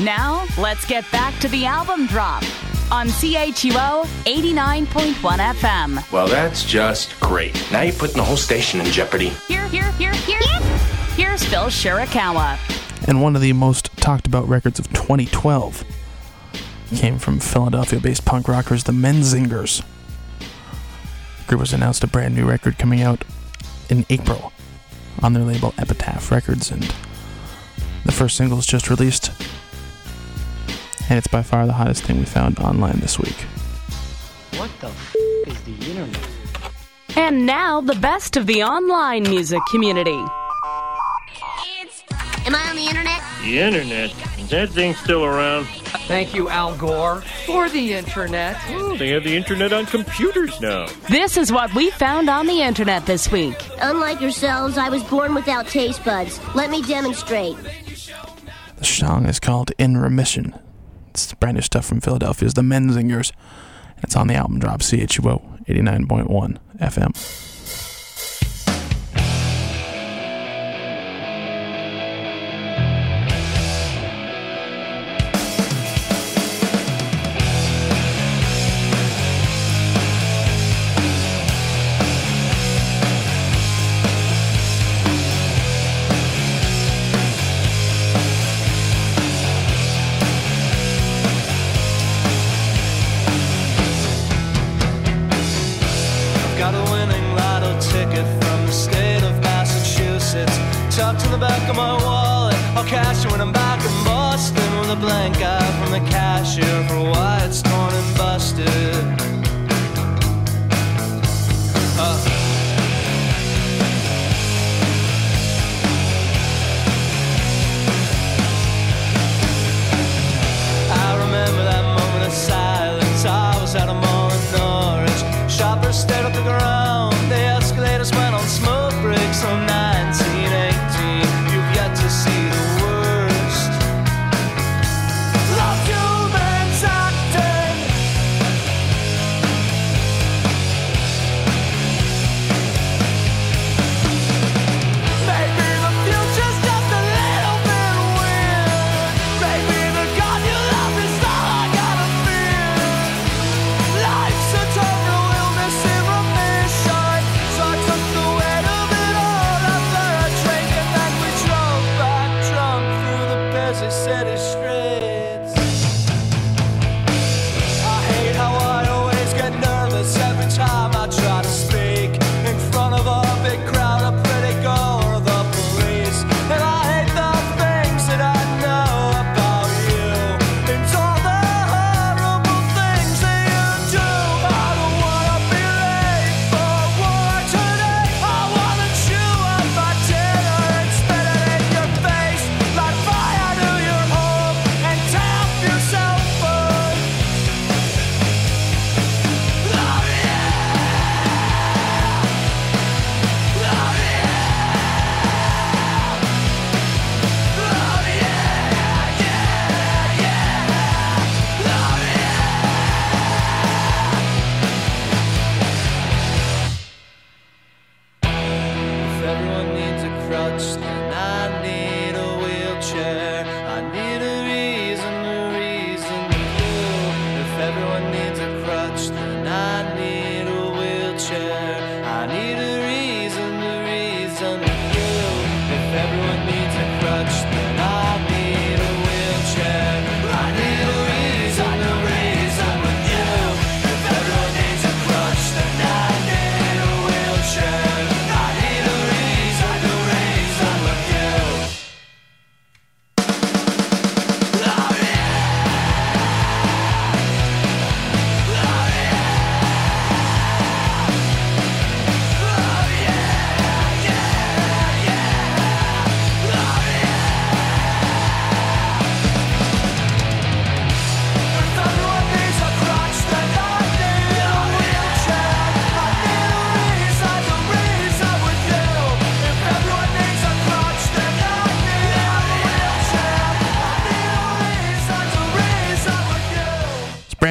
Now, 0.00 0.46
let's 0.58 0.84
get 0.84 1.10
back 1.12 1.38
to 1.40 1.48
the 1.48 1.66
album 1.66 2.06
drop 2.06 2.42
on 2.90 3.06
CHUO 3.08 4.04
89.1 4.24 5.14
FM. 5.14 6.12
Well, 6.12 6.26
that's 6.26 6.64
just 6.64 7.18
great. 7.20 7.64
Now 7.70 7.82
you're 7.82 7.94
putting 7.94 8.16
the 8.16 8.22
whole 8.24 8.36
station 8.36 8.80
in 8.80 8.86
jeopardy. 8.86 9.28
Here, 9.48 9.66
here, 9.68 9.92
here, 9.92 10.12
here. 10.12 10.40
Here's 11.16 11.44
Phil 11.44 11.66
Shirakawa. 11.66 12.58
and 13.06 13.22
one 13.22 13.36
of 13.36 13.42
the 13.42 13.52
most 13.52 13.96
talked 13.96 14.26
about 14.26 14.48
records 14.48 14.78
of 14.78 14.88
2012 14.92 15.84
came 16.96 17.18
from 17.18 17.38
Philadelphia 17.40 18.00
based 18.00 18.24
punk 18.24 18.48
rockers 18.48 18.84
the 18.84 18.92
Menzingers. 18.92 19.82
The 20.40 21.44
group 21.46 21.60
has 21.60 21.72
announced 21.72 22.02
a 22.02 22.08
brand 22.08 22.34
new 22.34 22.46
record 22.46 22.78
coming 22.78 23.00
out 23.00 23.24
in 23.88 24.04
April 24.10 24.52
on 25.22 25.32
their 25.34 25.44
label 25.44 25.72
Epitaph 25.78 26.30
Records, 26.32 26.70
and 26.70 26.82
the 28.04 28.12
first 28.12 28.36
single 28.36 28.58
is 28.58 28.66
just 28.66 28.90
released, 28.90 29.30
and 31.08 31.18
it's 31.18 31.26
by 31.26 31.42
far 31.42 31.66
the 31.66 31.72
hottest 31.72 32.04
thing 32.04 32.18
we 32.18 32.24
found 32.24 32.58
online 32.58 32.98
this 33.00 33.18
week. 33.18 33.36
What 34.56 34.70
the 34.80 34.88
f 34.88 35.16
is 35.46 35.60
the 35.62 35.90
internet? 35.90 36.28
And 37.16 37.46
now, 37.46 37.80
the 37.80 37.94
best 37.94 38.36
of 38.36 38.46
the 38.46 38.62
online 38.64 39.22
music 39.22 39.60
community. 39.70 40.24
Am 42.46 42.54
I 42.54 42.68
on 42.68 42.76
the 42.76 42.86
internet? 42.86 43.22
The 43.42 43.58
internet? 43.60 44.10
Is 44.38 44.50
that 44.50 44.70
thing 44.70 44.94
still 44.94 45.24
around? 45.24 45.66
Thank 46.06 46.34
you, 46.34 46.48
Al 46.50 46.76
Gore, 46.76 47.22
for 47.46 47.68
the 47.68 47.94
internet. 47.94 48.56
Oh, 48.68 48.96
they 48.96 49.08
have 49.10 49.24
the 49.24 49.34
internet 49.34 49.72
on 49.72 49.86
computers 49.86 50.60
now. 50.60 50.86
This 51.08 51.36
is 51.36 51.50
what 51.50 51.74
we 51.74 51.90
found 51.92 52.28
on 52.28 52.46
the 52.46 52.60
internet 52.60 53.06
this 53.06 53.30
week. 53.32 53.56
Unlike 53.80 54.20
yourselves, 54.20 54.76
I 54.76 54.88
was 54.88 55.02
born 55.04 55.34
without 55.34 55.66
taste 55.68 56.04
buds. 56.04 56.38
Let 56.54 56.70
me 56.70 56.82
demonstrate. 56.82 57.56
The 58.76 58.84
song 58.84 59.26
is 59.26 59.40
called 59.40 59.72
In 59.78 59.96
Remission. 59.96 60.54
It's 61.14 61.32
brand 61.34 61.54
new 61.54 61.60
stuff 61.62 61.86
from 61.86 62.00
Philadelphia's 62.00 62.54
The 62.54 62.62
Menzingers, 62.62 63.30
it's 64.02 64.16
on 64.16 64.26
the 64.26 64.34
album 64.34 64.58
drop 64.58 64.80
CHUO 64.80 65.64
89.1 65.68 66.58
FM. 66.80 67.53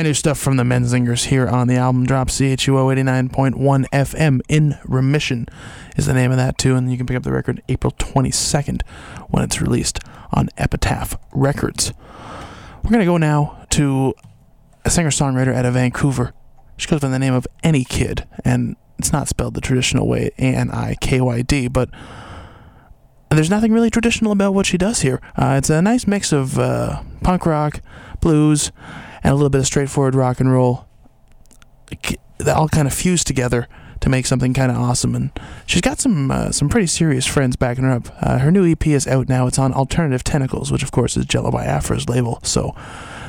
Brand 0.03 0.09
new 0.09 0.15
stuff 0.15 0.37
from 0.37 0.57
the 0.57 0.63
Menzingers 0.63 1.27
here 1.27 1.47
on 1.47 1.69
the 1.69 1.77
album 1.77 2.05
drop. 2.05 2.27
CHUO 2.27 2.93
89.1 2.93 3.85
FM 3.87 4.41
in 4.49 4.77
remission 4.83 5.47
is 5.95 6.07
the 6.07 6.13
name 6.13 6.29
of 6.29 6.35
that 6.35 6.57
too, 6.57 6.75
and 6.75 6.91
you 6.91 6.97
can 6.97 7.05
pick 7.05 7.15
up 7.15 7.23
the 7.23 7.31
record 7.31 7.63
April 7.69 7.93
22nd 7.97 8.81
when 9.29 9.45
it's 9.45 9.61
released 9.61 9.99
on 10.33 10.49
Epitaph 10.57 11.17
Records. 11.31 11.93
We're 12.83 12.89
gonna 12.91 13.05
go 13.05 13.15
now 13.15 13.65
to 13.69 14.13
a 14.83 14.89
singer-songwriter 14.89 15.55
out 15.55 15.65
of 15.65 15.75
Vancouver. 15.75 16.33
She 16.75 16.89
goes 16.89 16.99
by 16.99 17.07
the 17.07 17.17
name 17.17 17.33
of 17.33 17.47
Anikyd, 17.63 18.27
and 18.43 18.75
it's 18.99 19.13
not 19.13 19.29
spelled 19.29 19.53
the 19.53 19.61
traditional 19.61 20.05
way, 20.05 20.31
A 20.37 20.41
N 20.41 20.69
I 20.69 20.95
K 20.99 21.21
Y 21.21 21.43
D, 21.43 21.69
but 21.69 21.89
there's 23.29 23.49
nothing 23.49 23.71
really 23.71 23.89
traditional 23.89 24.33
about 24.33 24.53
what 24.53 24.65
she 24.65 24.77
does 24.77 24.99
here. 24.99 25.21
Uh, 25.37 25.55
it's 25.57 25.69
a 25.69 25.81
nice 25.81 26.05
mix 26.05 26.33
of 26.33 26.59
uh, 26.59 27.03
punk 27.21 27.45
rock, 27.45 27.79
blues, 28.19 28.73
and 29.23 29.31
a 29.31 29.35
little 29.35 29.49
bit 29.49 29.59
of 29.59 29.67
straightforward 29.67 30.15
rock 30.15 30.39
and 30.39 30.51
roll. 30.51 30.85
They 32.37 32.51
all 32.51 32.67
kind 32.67 32.87
of 32.87 32.93
fuse 32.93 33.23
together 33.23 33.67
to 34.01 34.09
make 34.09 34.25
something 34.25 34.53
kind 34.53 34.69
of 34.69 34.77
awesome. 34.77 35.15
And 35.15 35.31
she's 35.65 35.81
got 35.81 35.99
some 35.99 36.29
uh, 36.29 36.51
some 36.51 36.67
pretty 36.67 36.87
serious 36.87 37.25
friends 37.25 37.55
backing 37.55 37.85
her 37.85 37.91
up. 37.91 38.07
Uh, 38.21 38.39
her 38.39 38.51
new 38.51 38.69
EP 38.69 38.85
is 38.87 39.07
out 39.07 39.29
now. 39.29 39.47
It's 39.47 39.57
on 39.57 39.73
Alternative 39.73 40.23
Tentacles, 40.23 40.71
which 40.71 40.83
of 40.83 40.91
course 40.91 41.15
is 41.15 41.25
Jello 41.25 41.51
Biafra's 41.51 42.09
label. 42.09 42.39
So 42.43 42.75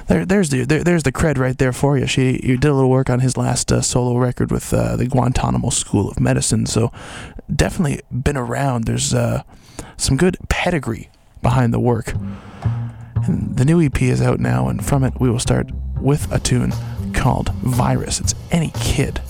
there, 0.09 0.27
there's 0.27 0.51
the 0.51 0.65
there, 0.65 0.83
there's 0.83 1.05
the 1.05 1.13
cred 1.13 1.39
right 1.39 1.57
there 1.57 1.73
for 1.73 1.97
you. 1.97 2.07
She 2.07 2.41
you 2.43 2.57
did 2.57 2.69
a 2.69 2.75
little 2.75 2.91
work 2.91 3.09
on 3.09 3.21
his 3.21 3.37
last 3.37 3.71
uh, 3.71 3.83
solo 3.83 4.17
record 4.19 4.51
with 4.51 4.75
uh, 4.75 4.97
the 4.97 5.07
Guantanamo 5.07 5.71
School 5.71 6.11
of 6.11 6.19
Medicine. 6.19 6.67
So 6.67 6.91
definitely 7.55 8.01
been 8.11 8.37
around. 8.37 8.85
There's 8.85 9.15
uh, 9.15 9.45
some 9.97 10.17
good 10.17 10.37
pedigree 10.49 11.09
behind 11.41 11.73
the 11.73 11.81
work. 11.81 12.15
And 13.27 13.57
the 13.57 13.65
new 13.65 13.81
EP 13.81 14.03
is 14.03 14.21
out 14.21 14.39
now, 14.39 14.69
and 14.69 14.85
from 14.85 15.03
it 15.03 15.19
we 15.19 15.31
will 15.31 15.39
start 15.39 15.71
with 15.99 16.31
a 16.31 16.39
tune 16.39 16.73
called 17.15 17.49
Virus. 17.55 18.21
It's 18.21 18.35
Anikyd. 18.51 19.21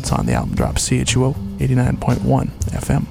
It's 0.00 0.10
on 0.10 0.26
the 0.26 0.32
album 0.32 0.56
drop 0.56 0.74
CHUO 0.74 1.34
89.1 1.58 2.48
FM. 2.70 3.06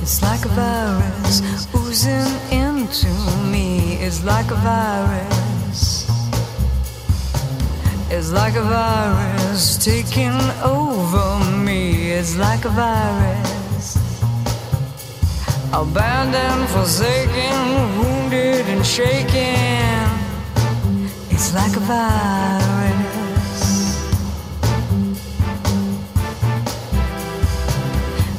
It's 0.00 0.22
like 0.22 0.44
a 0.44 0.48
virus 0.48 1.66
oozing 1.74 2.32
into 2.50 3.08
me. 3.50 3.94
It's 3.94 4.24
like 4.24 4.50
a 4.50 4.56
virus. 4.56 6.08
It's 8.10 8.30
like 8.30 8.54
a 8.54 8.62
virus 8.62 9.84
taking 9.84 10.38
over 10.62 11.44
me. 11.64 12.12
It's 12.12 12.36
like 12.36 12.64
a 12.64 12.68
virus. 12.68 13.61
Abandoned, 15.74 16.68
forsaken, 16.68 17.98
wounded, 17.98 18.66
and 18.68 18.84
shaken. 18.84 20.06
It's 21.30 21.54
like 21.54 21.74
a 21.74 21.80
virus. 21.80 22.82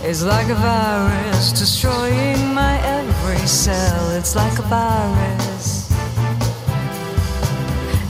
It's 0.04 0.24
like 0.24 0.50
a 0.50 0.56
virus 0.56 1.54
destroying 1.54 2.54
my 2.54 2.80
every 2.86 3.48
cell. 3.48 4.12
It's 4.12 4.36
like 4.36 4.60
a 4.60 4.64
virus. 4.64 5.90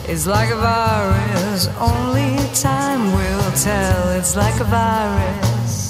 It's 0.06 0.28
like 0.28 0.52
a 0.52 0.58
virus, 0.58 1.70
only 1.80 2.36
time 2.54 3.14
will 3.14 3.52
tell. 3.54 4.10
It's 4.10 4.36
like 4.36 4.60
a 4.60 4.66
virus. 4.66 5.83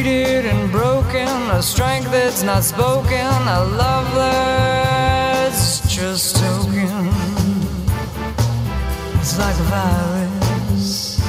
Depleted 0.00 0.46
and 0.46 0.72
broken, 0.72 1.28
a 1.50 1.62
strength 1.62 2.10
that's 2.10 2.42
not 2.42 2.64
spoken, 2.64 3.26
a 3.56 3.64
love 3.76 4.14
that's 4.14 5.80
just 5.94 6.36
token. 6.36 7.08
It's 9.20 9.38
like 9.38 9.54
a 9.56 9.66
virus. 9.68 11.20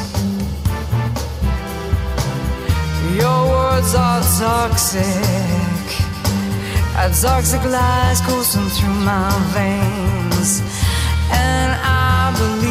Your 3.20 3.42
words 3.50 3.94
are 3.94 4.22
toxic. 4.40 5.04
A 6.96 7.10
toxic 7.22 7.64
lies 7.66 8.22
coursing 8.22 8.70
through 8.70 9.00
my 9.04 9.30
veins. 9.52 10.62
And 11.30 11.74
I 11.84 12.34
believe 12.40 12.71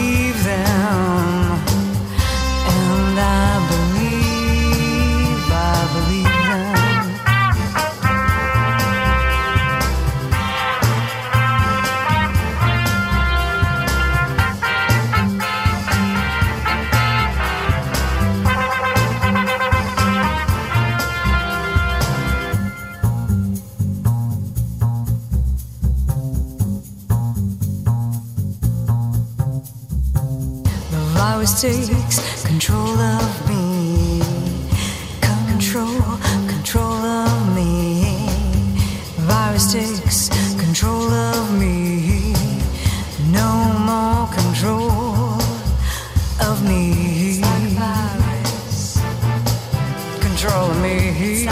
Control 50.41 50.71
of 50.71 50.81
me. 50.81 51.45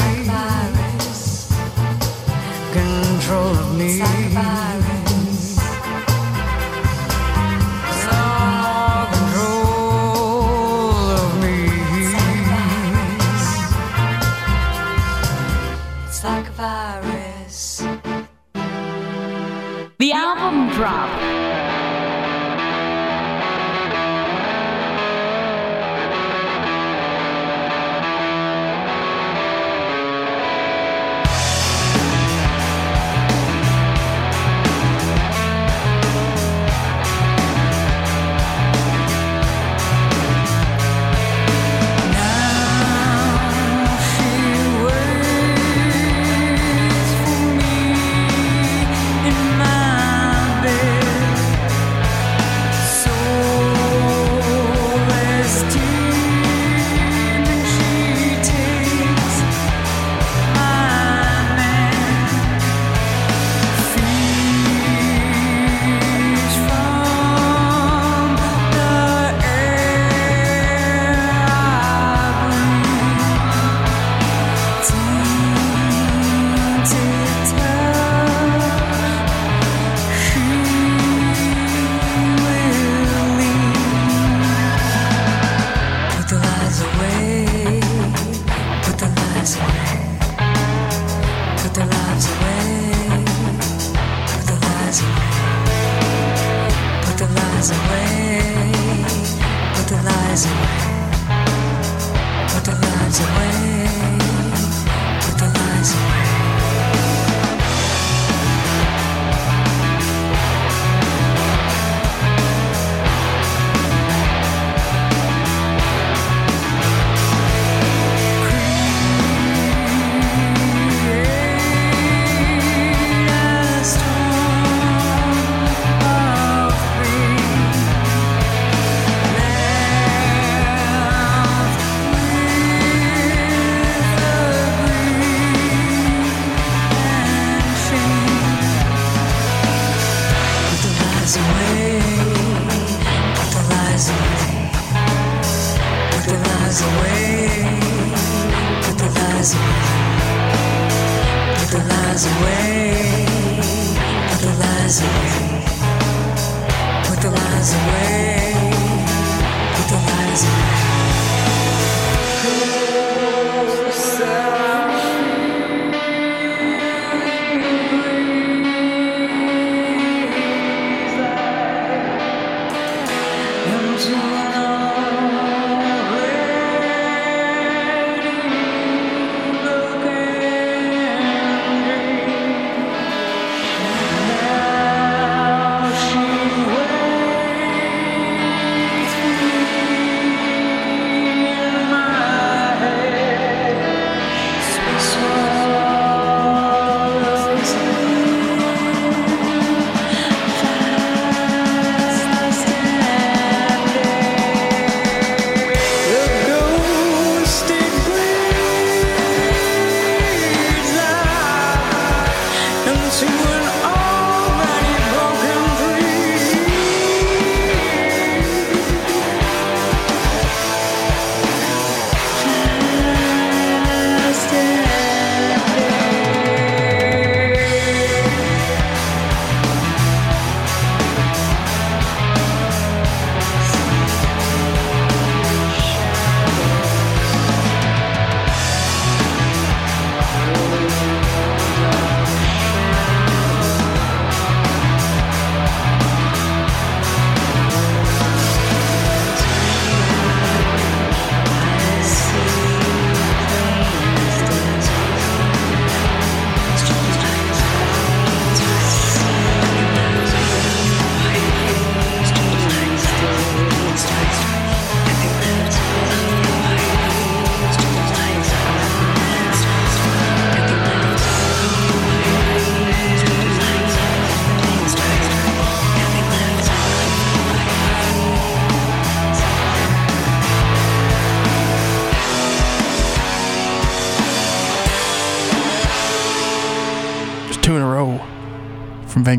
Control 2.72 3.54
of 3.54 3.76
me. 3.76 4.87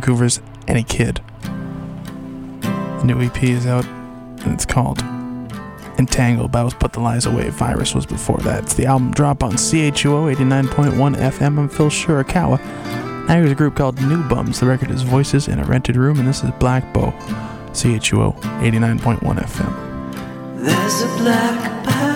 Vancouver's 0.09 0.39
Anikyd. 0.65 1.21
The 2.61 3.03
new 3.05 3.21
EP 3.21 3.43
is 3.43 3.67
out 3.67 3.85
and 3.85 4.53
it's 4.53 4.65
called 4.65 4.97
Entangled. 5.99 5.99
Entangle 5.99 6.49
was 6.63 6.73
Put 6.73 6.93
the 6.93 6.99
Lies 6.99 7.27
Away. 7.27 7.49
Virus 7.51 7.93
was 7.93 8.07
before 8.07 8.39
that. 8.39 8.63
It's 8.63 8.73
the 8.73 8.87
album 8.87 9.11
drop 9.11 9.43
on 9.43 9.51
CHUO 9.51 10.35
89.1 10.35 11.15
FM. 11.15 11.59
I'm 11.59 11.69
Phil 11.69 11.89
Shirakawa. 11.89 12.59
Now 13.27 13.35
here's 13.35 13.51
a 13.51 13.55
group 13.55 13.75
called 13.75 14.01
New 14.01 14.27
Bums. 14.27 14.59
The 14.59 14.65
record 14.65 14.89
is 14.89 15.03
Voices 15.03 15.47
in 15.47 15.59
a 15.59 15.63
Rented 15.63 15.95
Room, 15.95 16.17
and 16.17 16.27
this 16.27 16.43
is 16.43 16.49
Black 16.59 16.91
Bow, 16.91 17.11
CHUO 17.73 18.33
89.1 18.61 19.19
FM. 19.19 20.65
There's 20.65 21.01
a 21.03 21.07
black 21.17 21.85
bow 21.85 22.08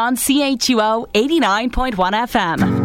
on 0.00 0.16
CHUO 0.16 1.06
89.1 1.12 1.94
FM. 2.28 2.79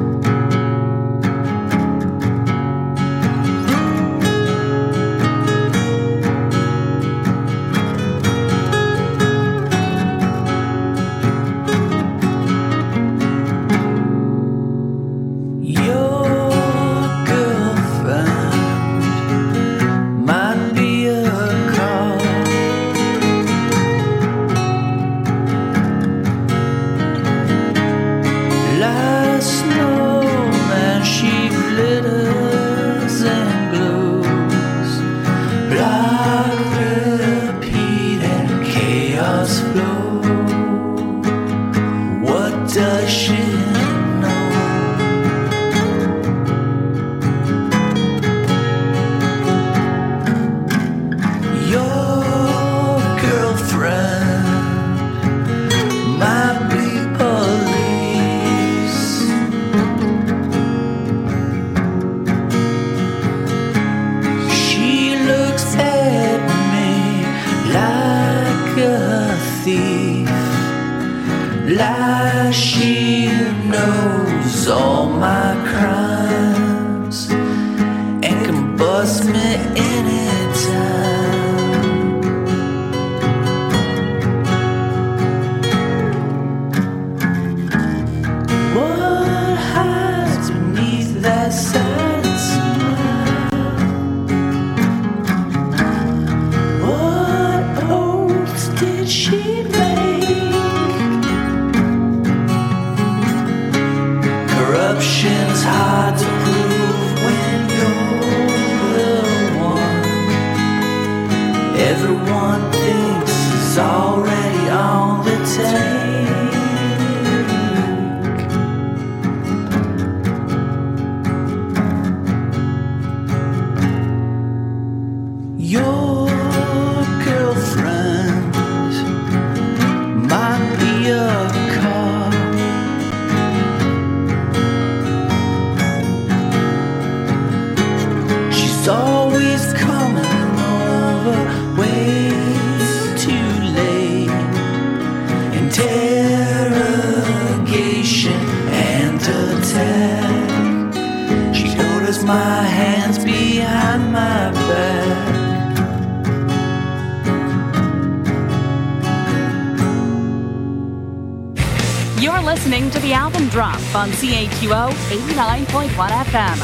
on 164.06 164.12
CHUO 164.12 164.92
89.1 165.10 165.90
FM. 166.26 166.58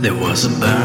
There 0.00 0.14
was 0.14 0.46
a 0.46 0.60
burn. 0.60 0.81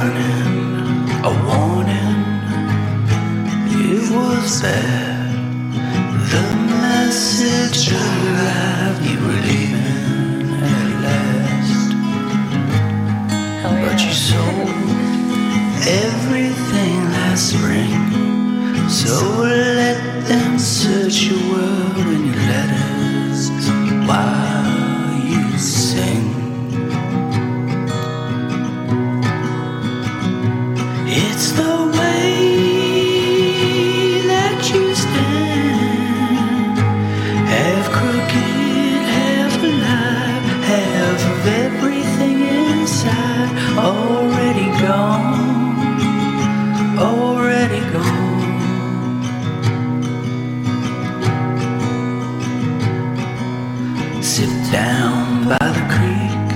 Sit 54.28 54.72
down 54.72 55.48
by 55.48 55.68
the 55.78 55.86
creek, 55.96 56.50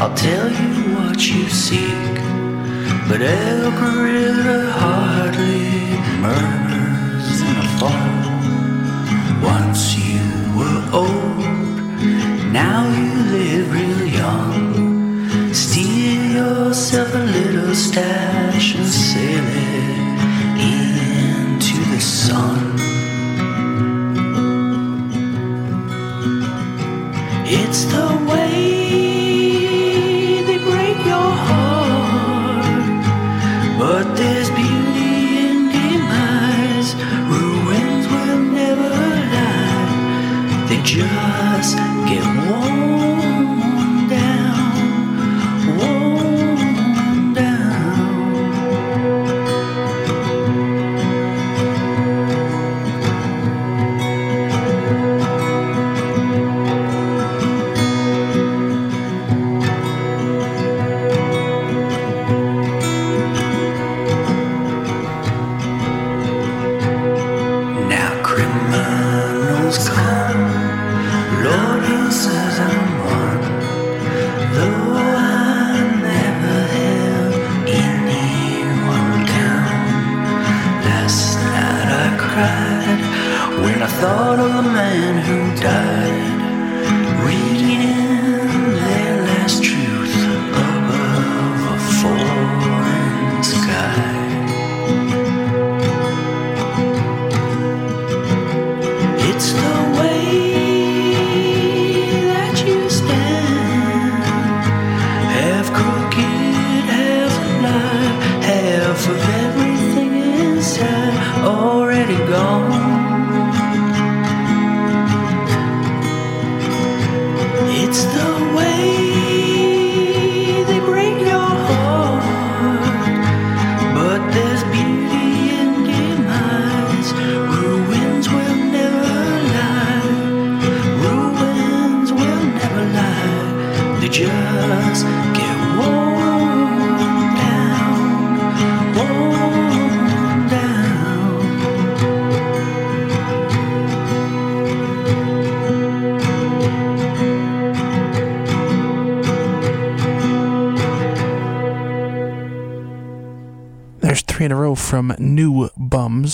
I'll 0.00 0.14
tell 0.16 0.50
you 0.50 0.96
what 0.96 1.18
you 1.26 1.48
seek. 1.48 2.14
But 3.08 3.22
Elk 3.22 3.80
River 3.96 4.68
hardly 4.72 5.94
murmurs 6.20 7.40
in 7.48 7.54
the 7.60 7.68
fall. 7.78 8.18
Once 9.40 9.96
you 9.96 10.26
were 10.58 10.82
old, 10.92 11.38
now 12.52 12.80
you 12.98 13.10
live 13.36 13.72
real 13.72 14.04
young. 14.22 15.54
Steal 15.54 16.22
yourself 16.40 17.14
a 17.14 17.18
little 17.18 17.74
stash 17.76 18.74
and 18.74 18.86
sail 18.86 19.46
it. 19.46 19.57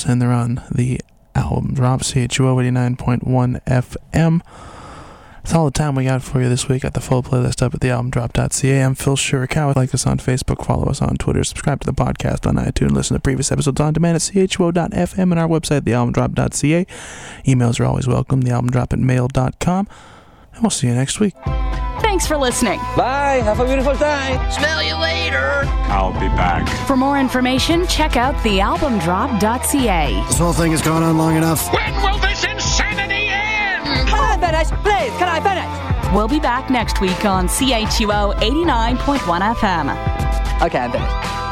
And 0.02 0.20
they're 0.20 0.32
on 0.32 0.60
the 0.74 1.00
album 1.36 1.72
drop 1.74 2.00
CHUO 2.00 2.56
89.1 2.56 3.62
FM. 3.64 4.40
That's 5.36 5.54
all 5.54 5.66
the 5.66 5.70
time 5.70 5.94
we 5.94 6.04
got 6.04 6.22
for 6.22 6.42
you 6.42 6.48
this 6.48 6.68
week. 6.68 6.82
Got 6.82 6.94
the 6.94 7.00
full 7.00 7.22
playlist 7.22 7.62
up 7.62 7.74
at 7.74 7.80
thealbumdrop.ca. 7.80 8.80
I'm 8.80 8.94
Phil 8.94 9.14
Shirakawa. 9.14 9.76
Like 9.76 9.94
us 9.94 10.06
on 10.06 10.18
Facebook, 10.18 10.64
follow 10.64 10.86
us 10.86 11.00
on 11.00 11.16
Twitter, 11.16 11.44
subscribe 11.44 11.80
to 11.82 11.86
the 11.86 11.92
podcast 11.92 12.46
on 12.46 12.56
iTunes, 12.56 12.92
listen 12.92 13.14
to 13.14 13.20
previous 13.20 13.52
episodes 13.52 13.80
on 13.80 13.92
demand 13.92 14.16
at 14.16 14.22
chuo.fm 14.22 15.18
and 15.18 15.38
our 15.38 15.48
website, 15.48 15.82
thealbumdrop.ca. 15.82 16.86
Emails 17.44 17.78
are 17.78 17.84
always 17.84 18.08
welcome, 18.08 18.42
thealbumdrop 18.42 18.94
at 18.94 18.98
mail.com. 18.98 19.86
And 20.54 20.62
we'll 20.62 20.70
see 20.70 20.88
you 20.88 20.94
next 20.94 21.20
week. 21.20 21.34
Thanks 22.04 22.26
for 22.26 22.36
listening. 22.36 22.78
Bye. 22.96 23.40
Have 23.42 23.58
a 23.60 23.64
beautiful 23.64 23.94
time. 23.94 24.38
Smell 24.52 24.82
you 24.82 24.94
later. 24.96 25.62
I'll 25.90 26.12
be 26.12 26.28
back. 26.36 26.68
For 26.86 26.96
more 26.96 27.18
information, 27.18 27.86
check 27.86 28.16
out 28.16 28.34
thealbumdrop.ca. 28.36 30.24
This 30.26 30.38
whole 30.38 30.52
thing 30.52 30.72
has 30.72 30.82
gone 30.82 31.02
on 31.02 31.16
long 31.16 31.36
enough. 31.36 31.72
When 31.72 31.94
will 32.02 32.18
this 32.18 32.44
insanity 32.44 33.28
end? 33.28 34.08
Can 34.08 34.20
I 34.20 34.36
finish? 34.38 34.68
Please, 34.82 35.12
can 35.18 35.28
I 35.28 35.40
finish? 35.40 36.14
We'll 36.14 36.28
be 36.28 36.38
back 36.38 36.70
next 36.70 37.00
week 37.00 37.24
on 37.24 37.48
CHUO 37.48 38.34
89.1 38.36 39.54
FM. 39.54 40.62
Okay, 40.62 40.78
I'm 40.78 40.92
finished. 40.92 41.43